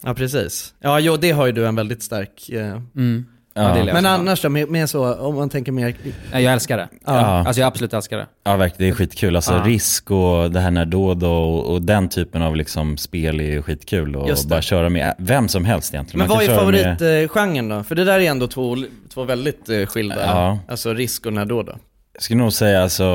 [0.04, 0.74] Ja, precis.
[0.80, 2.50] Ja, jo, det har ju du en väldigt stark...
[2.50, 3.26] eh, Mm.
[3.58, 3.86] Ja, Ja.
[3.86, 5.96] det Men annars då, med, med så, om man tänker mer...
[6.32, 6.88] Ja, jag älskar det.
[7.06, 7.14] Ja.
[7.14, 8.28] Alltså jag absolut älskar det.
[8.44, 9.36] Ja verkligen, det är skitkul.
[9.36, 9.64] Alltså Ja.
[9.66, 13.40] risk och det här när då och då och, och den typen av liksom spel
[13.40, 14.50] är ju skitkul och Just det.
[14.50, 16.20] bara köra med vem som helst egentligen.
[16.20, 17.84] Men Man vad kan är köra med- favoritgenren då?
[17.84, 18.78] För det där är ändå två,
[19.14, 20.60] två väldigt eh, skilda, Ja.
[20.68, 21.74] alltså risk och när då då.
[22.14, 23.06] Jag skulle nog säga alltså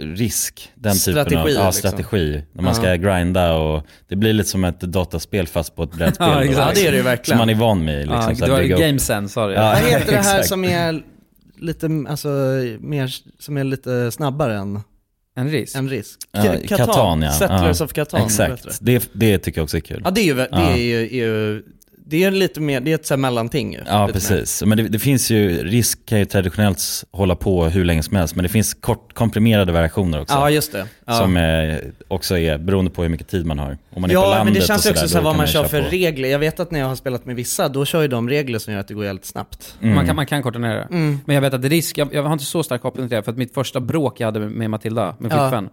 [0.00, 1.72] risk, den typen av Strategi, ja, liksom.
[1.72, 2.42] strategi.
[2.52, 2.80] När man Ja.
[2.80, 6.26] ska grinda och det blir lite som ett dataspel fast på ett brädspel.
[6.30, 6.78] Ja, exakt.
[6.78, 7.38] Ja, det är det verkligen.
[7.38, 9.62] Som man är van med liksom, Ja, så ju upp- game sense har du Ja.
[9.82, 11.02] Vad heter det här som är
[11.60, 12.28] lite, alltså,
[12.80, 14.80] mer, som är lite snabbare än
[15.36, 15.76] En risk.
[15.76, 16.18] en risk?
[16.32, 17.32] Ja, Ka- Catan ja.
[17.32, 17.84] Settlers ja.
[17.84, 20.00] of heter Exakt, det, det tycker jag också är kul.
[20.04, 20.70] Ja det är ju, det Ja.
[20.70, 21.62] är ju, är ju
[22.08, 23.80] det är lite mer, det är ett så här mellanting ju.
[23.86, 24.62] Ja, precis.
[24.66, 28.34] Men det, det finns ju, risk kan ju traditionellt hålla på hur länge som helst,
[28.36, 30.34] men det finns kort komprimerade versioner också.
[30.34, 30.86] Ja, just det.
[31.06, 31.12] Ja.
[31.12, 33.78] Som är, också är beroende på hur mycket tid man har.
[33.94, 35.36] Om man är på Ja, landet men det och känns ju också så här vad
[35.36, 35.88] man kör för på.
[35.90, 36.28] regler.
[36.28, 38.72] Jag vet att när jag har spelat med vissa, då kör ju de regler som
[38.72, 39.74] gör att det går jävligt snabbt.
[39.82, 39.94] Mm.
[39.94, 40.86] Man, kan, man kan korta ner det.
[40.90, 41.18] Mm.
[41.26, 43.32] Men jag vet att risk, jag, jag har inte så stark koppling till det, för
[43.32, 45.36] att mitt första bråk jag hade med, med Matilda, med Ja.
[45.50, 45.70] flickvän, eh,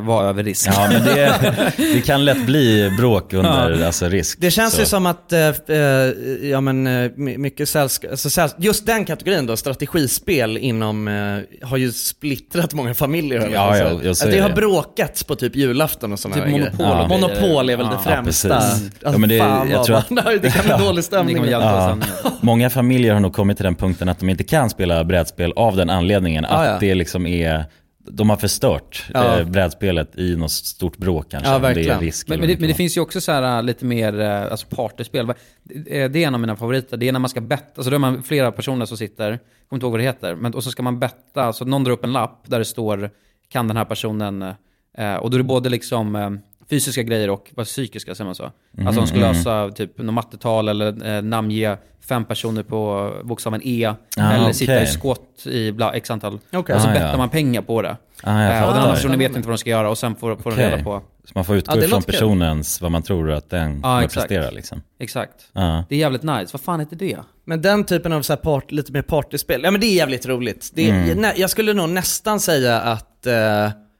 [0.00, 0.68] var över risk.
[0.72, 3.86] Ja, men det, det kan lätt bli bråk under Ja.
[3.86, 4.38] alltså, risk.
[4.40, 4.80] Det känns Så.
[4.80, 5.76] ju som att, eh, eh,
[6.50, 11.76] ja men eh, my- mycket sällskap, alltså, just den kategorin då, strategispel inom, eh, har
[11.76, 13.40] ju splittrat många familjer.
[13.40, 14.00] jag Ja, ja, säga.
[14.04, 14.54] jag ser att det har det.
[14.54, 16.94] bråkats på typ julafton och sådana Typ Monopol grejer.
[16.94, 17.08] och Ja.
[17.08, 18.24] Monopol är väl det Ja, främsta.
[18.24, 18.50] precis.
[18.50, 18.80] Alltså,
[19.12, 20.08] Ja, men det- fan jag tror att-
[20.42, 21.44] det kan bli dålig Det stämning.
[21.50, 21.98] Ja.
[22.40, 25.76] Många familjer har nog kommit till den punkten att de inte kan spela brädspel av
[25.76, 26.44] den anledningen.
[26.44, 26.76] Att ja.
[26.80, 27.64] det liksom är,
[28.06, 29.38] de har förstört Ja.
[29.38, 31.50] eh, brädspelet i något stort bråk kanske.
[31.50, 32.00] Ja, det verkligen.
[32.00, 34.42] risk Men, men, det, men det finns ju också så här, äh, lite mer äh,
[34.42, 35.26] alltså partyspel.
[35.62, 36.96] Det, det är en av mina favoriter.
[36.96, 39.38] Det är när man ska betta, alltså då är man flera personer som sitter, jag
[39.68, 41.92] kommer inte ihåg vad det heter, men, och så ska man betta, så någon drar
[41.92, 43.10] upp en lapp där det står,
[43.48, 44.42] kan den här personen,
[44.98, 46.30] äh, och då är det både liksom äh,
[46.70, 48.44] fysiska grejer och vad psykiska, säger man så?
[48.78, 51.76] alltså de ska Mhm, lösa typ något mattetal eller äh, namnge
[52.08, 53.86] fem personer på bokstaven E,
[54.16, 54.54] Ah, eller okej.
[54.54, 56.38] sitta i skott i bla, x antal.
[56.52, 56.74] Okej.
[56.74, 57.16] Och så Ah, bettar ja.
[57.16, 57.96] man pengar på det.
[58.22, 60.14] Ah, jag Äh, och den andra personen vet inte vad de ska göra och sen
[60.14, 60.70] får, får de Okej.
[60.70, 61.02] reda på.
[61.24, 64.28] Så man får utgå Ja, ifrån personens, vad man tror att den kommer exakt.
[64.28, 64.82] prestera liksom.
[65.00, 65.34] Exakt.
[65.52, 65.84] Ja.
[65.88, 66.46] Det är jävligt nice.
[66.52, 67.18] Vad fan heter det?
[67.44, 70.26] Men den typen av så här part, lite mer partyspel, ja men det är jävligt
[70.26, 70.70] roligt.
[70.74, 71.18] Det är, Mm.
[71.18, 73.32] nä, jag skulle nog nästan säga att, eh,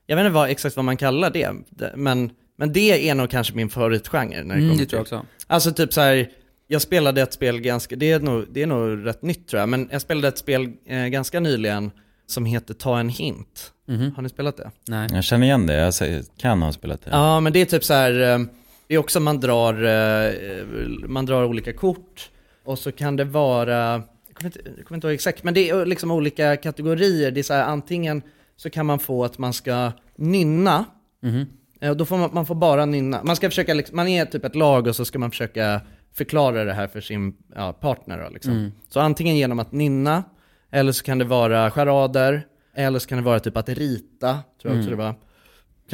[0.06, 3.30] jag vet inte vad, exakt vad man kallar det, det- men, men det är nog
[3.30, 5.26] kanske min favoritgenre när det Mm, kommer det till- också.
[5.46, 6.28] Alltså typ så här,
[6.66, 9.68] jag spelade ett spel ganska, det är nog, det är nog rätt nytt tror jag,
[9.68, 11.90] men jag spelade ett spel eh, ganska nyligen
[12.26, 13.72] som heter Ta en hint.
[13.88, 14.12] Mhm.
[14.16, 14.70] Har ni spelat det?
[14.88, 15.08] Nej.
[15.12, 17.10] Jag känner igen det, jag säger- kan ha spelat det.
[17.10, 18.38] Ja, men det är typ så här, eh,
[18.88, 20.34] det är också man drar, eh,
[21.08, 22.30] man drar olika kort
[22.64, 23.74] och så kan det vara,
[24.28, 27.30] jag kommer inte, jag kommer inte ihåg exakt, men det är liksom olika kategorier.
[27.30, 28.22] Det är så här, antingen
[28.56, 30.84] så kan man få att man ska nynna,
[31.24, 31.36] eh, och
[31.92, 33.20] då får man, man får bara nynna.
[33.24, 35.80] Man ska försöka, liksom, man är typ ett lag och så ska man försöka
[36.14, 38.52] förklara det här för sin ja, partner då, liksom.
[38.52, 38.72] Mm.
[38.88, 40.24] Så antingen genom att nynna,
[40.70, 44.72] eller så kan det vara charader, eller så kan det vara typ att rita, tror
[44.74, 44.98] jag också Mm.
[44.98, 45.14] det var.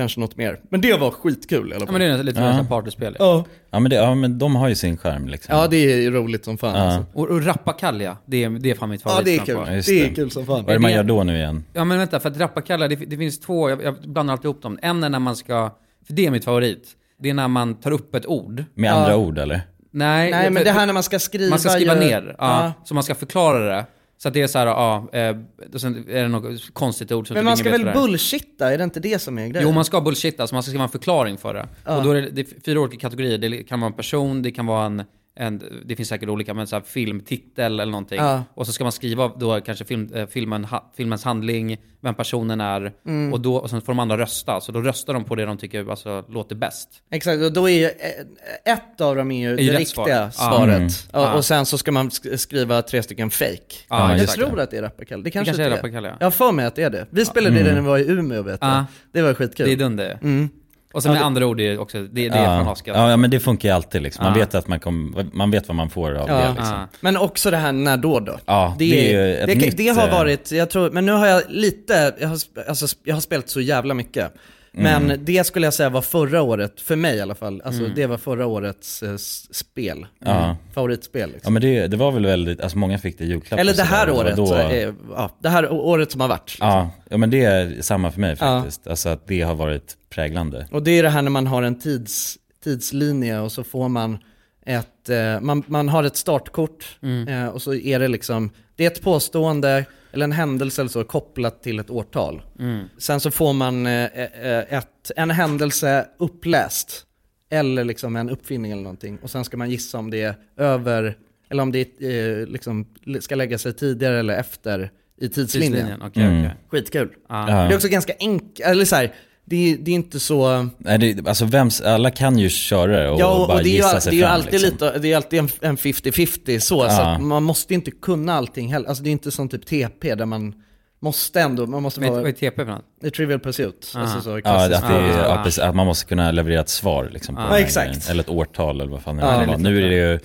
[0.01, 0.61] Kanske något mer.
[0.71, 1.99] Men det var skitkul i alla Ja fall.
[1.99, 2.57] men det är lite Ja.
[2.57, 2.65] ja.
[2.69, 3.17] partyspel.
[3.19, 3.45] Ja.
[3.71, 5.57] Ja men, det, ja men de har ju sin skärm liksom.
[5.57, 5.77] Ja, det
[6.07, 6.81] är roligt som fan Ja.
[6.83, 7.05] alltså.
[7.13, 9.59] Och, och Rappakalja, det är, det är fan mitt Ja, det är kul.
[9.67, 10.55] Ja, just Det är kul som fan.
[10.65, 11.65] Vad är det man gör då nu igen?
[11.73, 14.63] Ja men vänta, för att Rappakalja, det, det finns två, jag, jag blandar alltid ihop
[14.63, 14.79] dem.
[14.83, 15.71] En är när man ska,
[16.07, 16.89] för det är mitt favorit.
[17.23, 18.65] Det är när man tar upp ett ord.
[18.75, 18.95] Med Ja.
[18.95, 19.61] andra ord eller?
[19.91, 22.65] Nej, Nej, men det här när man ska skriva Man ska skriva ju- ner, ja,
[22.65, 22.73] Ja.
[22.85, 23.85] Så man ska förklara det.
[24.23, 25.37] Så att det är så här, ja, eh,
[25.75, 28.73] och sen är det något konstigt ord som Men typ man ska väl bullshitta?
[28.73, 29.69] Är det inte det som är grejen?
[29.69, 31.69] Jo, man ska bullshitta, så man ska skriva en förklaring för det.
[31.85, 31.97] Ja.
[31.97, 33.39] Och då är det, det är fyra olika kategorier.
[33.39, 35.03] Det kan vara en person, det kan vara en,
[35.37, 38.19] en det finns säkert olika, men så här filmtitel eller någonting.
[38.19, 38.43] Ja.
[38.55, 42.61] Och så ska man skriva då kanske film, eh, filmen, ha, filmens handling, vem personen
[42.61, 43.33] är, Mm.
[43.33, 44.61] och, då, och sen får de andra rösta.
[44.61, 46.89] Så då röstar de på det de tycker alltså, låter bäst.
[47.11, 50.05] Exakt, och då är ju eh, ett av dem är ju Är det svar.
[50.05, 50.31] riktiga Ja.
[50.31, 50.77] svaret.
[50.79, 50.91] Mm.
[51.13, 51.35] Ja.
[51.35, 53.55] Och sen så ska man sk- skriva tre stycken fake.
[53.89, 54.39] Ja, jag exakt.
[54.39, 55.25] tror att det är Rappakalja.
[55.25, 56.17] Det kanske, kanske är Rappakalja, ja.
[56.21, 57.07] Jag har för mig att det är det.
[57.11, 58.71] Vi spelade det när vi var i Umeå vet jag.
[58.71, 58.87] Ja.
[59.13, 59.67] Det var skitkul.
[59.67, 60.19] Det är dunder.
[60.23, 60.49] Mm.
[60.93, 62.73] Och sen med andra ord, det är också, det, det är ja.
[62.73, 62.97] askat.
[62.97, 64.25] ja, men det funkar ju alltid liksom.
[64.25, 64.39] Man Ja.
[64.45, 66.35] vet att man, kom, man vet vad man får av Ja.
[66.35, 66.75] det liksom.
[66.77, 66.89] Ja.
[67.01, 68.39] Men också det här när då då.
[68.47, 71.07] Ja, det, det är ju ett det, nytt, det har eh, varit, jag tror, men
[71.07, 72.39] nu har jag lite, jag har,
[72.69, 74.33] alltså, jag har spelat så jävla mycket.
[74.73, 75.25] Men Mm.
[75.25, 77.93] det skulle jag säga var förra året, för mig i alla fall, alltså Mm.
[77.95, 79.17] det var förra årets eh,
[79.51, 80.07] spel.
[80.25, 80.57] Ja.
[80.75, 81.53] Favoritspel Ja liksom.
[81.53, 84.11] men det, det var väl väldigt, alltså många fick det i julklapp Eller det här.
[84.11, 86.51] Och året, då- eh, ja, det här året som har varit.
[86.51, 86.69] liksom.
[86.69, 88.37] Ja, ja men det är samma för mig Ja.
[88.61, 88.87] faktiskt.
[88.87, 90.67] Alltså att det har varit präglande.
[90.73, 94.19] Och det är det här när man har en tids, tidslinje och så får man
[94.67, 97.29] ett, eh, man, man har ett startkort Mm.
[97.29, 101.05] eh, och så är det liksom, det är ett påstående eller en händelse eller så
[101.05, 102.43] kopplat till ett årtal.
[102.59, 102.85] Mm.
[102.99, 107.07] Sen så får man eh, eh, ett, en händelse uppläst
[107.51, 111.17] eller liksom en uppfinning eller någonting och sen ska man gissa om det är över,
[111.51, 112.87] eller om det eh, liksom
[113.21, 114.91] ska lägga sig tidigare eller efter
[115.21, 115.73] i tidslinjen.
[115.73, 116.41] Tidslinjen, okej, Mm.
[116.41, 116.57] okej.
[116.69, 117.09] Skitkul.
[117.29, 117.47] Ja.
[117.47, 119.15] Det är också ganska enkelt, eller så här,
[119.51, 120.69] det, är- det är inte så...
[120.79, 123.69] Nej, det, alltså vems, alla kan ju köra det och, Ja, och, bara och det
[123.69, 124.71] är ju, gissa all- sig det är ju fram, alltid liksom.
[124.89, 127.07] lite, det är alltid en en 50-50 så, så Ja.
[127.15, 128.89] att man måste inte kunna allting heller.
[128.89, 130.55] Alltså det är inte som typ TP där man
[131.03, 132.11] måste ändå, man måste vara...
[132.11, 132.85] vad är TP för något?
[133.01, 133.93] Det är Trivial Pursuit.
[133.95, 134.05] Aha.
[134.05, 135.45] Alltså så Ja, att, det, är- Ah.
[135.45, 138.01] precis, att man måste kunna leverera ett svar liksom, på Ja, den här grejen.
[138.11, 140.19] Eller ett årtal eller vad fan det Nu är det ju,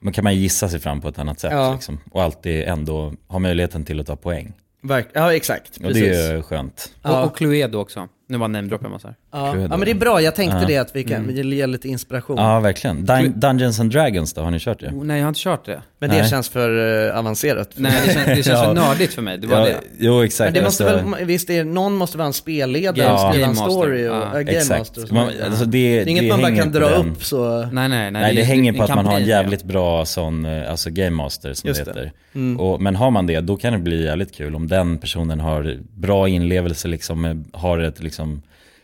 [0.00, 1.72] man kan man gissa sig fram på ett annat sätt Ja.
[1.72, 4.52] liksom, och alltid ändå ha möjligheten till att ta poäng.
[4.84, 5.76] Verk- ja, exakt.
[5.76, 6.02] Och Precis.
[6.02, 6.92] det är ju skönt.
[7.02, 7.20] Ja.
[7.20, 8.08] Och, och Cluedo också.
[8.28, 9.16] Nu bara namedroppar jag massa här.
[9.32, 9.56] Ja.
[9.56, 10.66] ja men det är bra, jag tänkte Ja.
[10.66, 11.52] det att vi kan Mm.
[11.52, 12.36] ge lite inspiration.
[12.38, 13.06] Ja, verkligen.
[13.06, 14.86] Dun- Dungeons and Dragons då, har ni kört det?
[14.88, 15.82] Oh, nej, jag har inte kört det.
[15.98, 16.30] Men det Nej.
[16.30, 17.70] känns för eh, avancerat.
[17.76, 18.64] Nej, det känns, det känns Ja.
[18.64, 19.38] för nördigt för mig.
[19.38, 19.74] Det var Ja, det.
[19.98, 20.46] Jo, exakt.
[20.46, 23.46] Men det måste alltså- väl, visst är någon måste vara en spelledare Game- och skriva
[23.48, 24.78] en Game story och Ja, Game exakt.
[24.78, 25.14] Master och så.
[25.14, 27.10] Man, alltså det, det är inget det man bara kan dra den.
[27.10, 27.58] upp så...
[27.72, 28.10] Nej, nej, nej.
[28.10, 31.10] Nej, det, är- hänger på att man har en jävligt bra sån, eh, alltså game
[31.10, 32.00] master som Just det det.
[32.00, 32.12] heter.
[32.34, 32.60] Mm.
[32.60, 35.76] Och, men har man det, då kan det bli jävligt kul om den personen har
[35.96, 38.42] bra inlevelse, liksom, eh, har ett liksom,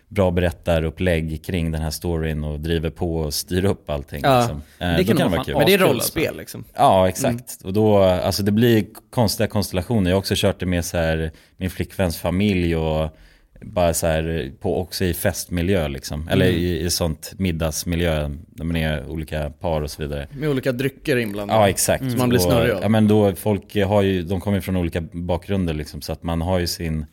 [0.08, 4.20] bra berättarupplägg kring den här storyn och driver på och styr upp allting.
[4.24, 4.62] Ja, liksom.
[4.78, 5.56] Eh, det då kan det nog vara kul.
[5.56, 6.38] Men det är Askul, rollspel alltså.
[6.38, 6.64] liksom.
[6.74, 7.58] Ja, exakt.
[7.64, 10.10] Och då, alltså det blir konstiga konstellationer.
[10.10, 13.16] Jag har också kört det med så här, min flickväns familj och
[13.62, 16.28] bara så här, på, också i festmiljö liksom.
[16.28, 16.60] Eller Mm.
[16.60, 20.28] i, i sånt middagsmiljö, där man är olika par och så vidare.
[20.32, 21.60] Med olika drycker inblandade.
[21.60, 22.10] Ja, exakt.
[22.10, 22.82] Som man blir snurrig av.
[22.82, 26.40] Ja, men då folk har ju, de kommer från olika bakgrunder liksom, så att man
[26.40, 27.06] har ju sin,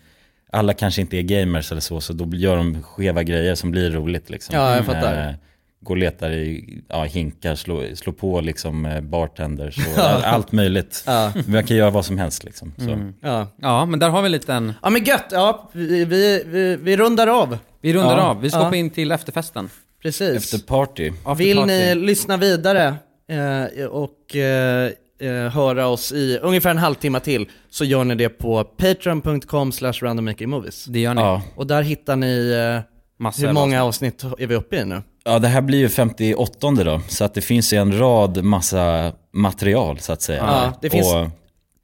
[0.56, 3.92] alla kanske inte är gamers eller så, så då gör de skeva grejer som blir
[3.92, 4.56] roligt liksom.
[4.56, 5.28] Ja, jag fattar.
[5.30, 5.34] Eh,
[5.82, 10.52] Gå och letar i ja, hinkar, slå, slå på liksom eh, bartenders och all, allt
[10.52, 11.04] möjligt.
[11.06, 11.32] Ja.
[11.48, 12.74] Man kan göra vad som helst liksom.
[12.78, 12.84] Så.
[12.84, 13.14] Mm.
[13.22, 13.48] Ja.
[13.62, 14.74] Ja, men där har vi en liten...
[14.84, 17.58] ja men gött, ja vi, vi, vi, vi rundar av.
[17.82, 18.24] Vi rundar Ja.
[18.24, 18.42] av.
[18.42, 18.76] Vi ska Ja.
[18.76, 19.70] in till efterfesten.
[20.02, 20.54] Precis.
[20.54, 21.12] Efter party.
[21.26, 21.68] After Vill party.
[21.68, 22.96] ni lyssna vidare
[23.30, 24.92] eh, och eh,
[25.22, 29.94] eh, höra oss i ungefär en halvtimme till så gör ni det på patreon.com slash
[30.02, 30.86] randommakingmovies.
[30.86, 31.22] Det gör ni.
[31.22, 31.42] Ja.
[31.56, 32.92] Och där hittar ni, eh,
[33.24, 35.02] Massor hur många avsnitt är vi uppe i nu?
[35.26, 39.12] Ja, det här blir ju 58 då, så att det finns ju en rad massa
[39.34, 40.44] material så att säga.
[40.48, 41.28] Ja, det finns- och,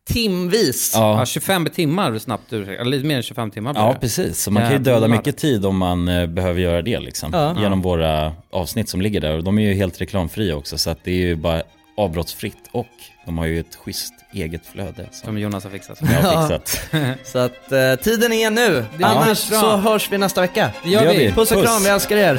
[0.10, 0.92] Timvis!
[0.96, 4.00] Ja, ja, 25 timmar snabbt eller lite mer än 25 timmar blir ja, det.
[4.00, 4.42] precis.
[4.42, 5.08] Så man kan ju döda Jävlar.
[5.08, 7.30] mycket tid om man eh, behöver göra det liksom.
[7.34, 7.56] Ja.
[7.62, 9.38] Genom våra avsnitt som ligger där.
[9.38, 11.64] Och de är ju helt reklamfria också, så att det är ju bara
[11.98, 12.58] avbrottsfritt.
[12.72, 12.88] Och
[13.26, 15.08] de har ju ett schysst eget flöde.
[15.12, 16.00] Som Som Jonas har fixat.
[16.02, 16.82] jag har fixat.
[17.28, 18.86] Så att eh, tiden är nu.
[18.98, 20.72] Det är Annars så hörs vi nästa vecka.
[20.84, 21.26] Det gör Det gör vi.
[21.28, 21.32] vi.
[21.32, 21.70] Puss och Puss.
[21.70, 22.36] kram, vi älskar er.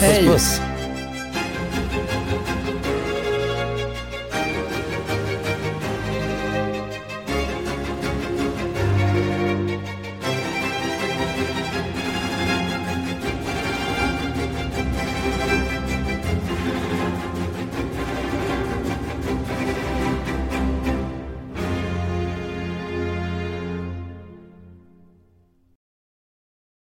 [0.00, 0.22] Hej!
[0.26, 0.60] Puss, puss.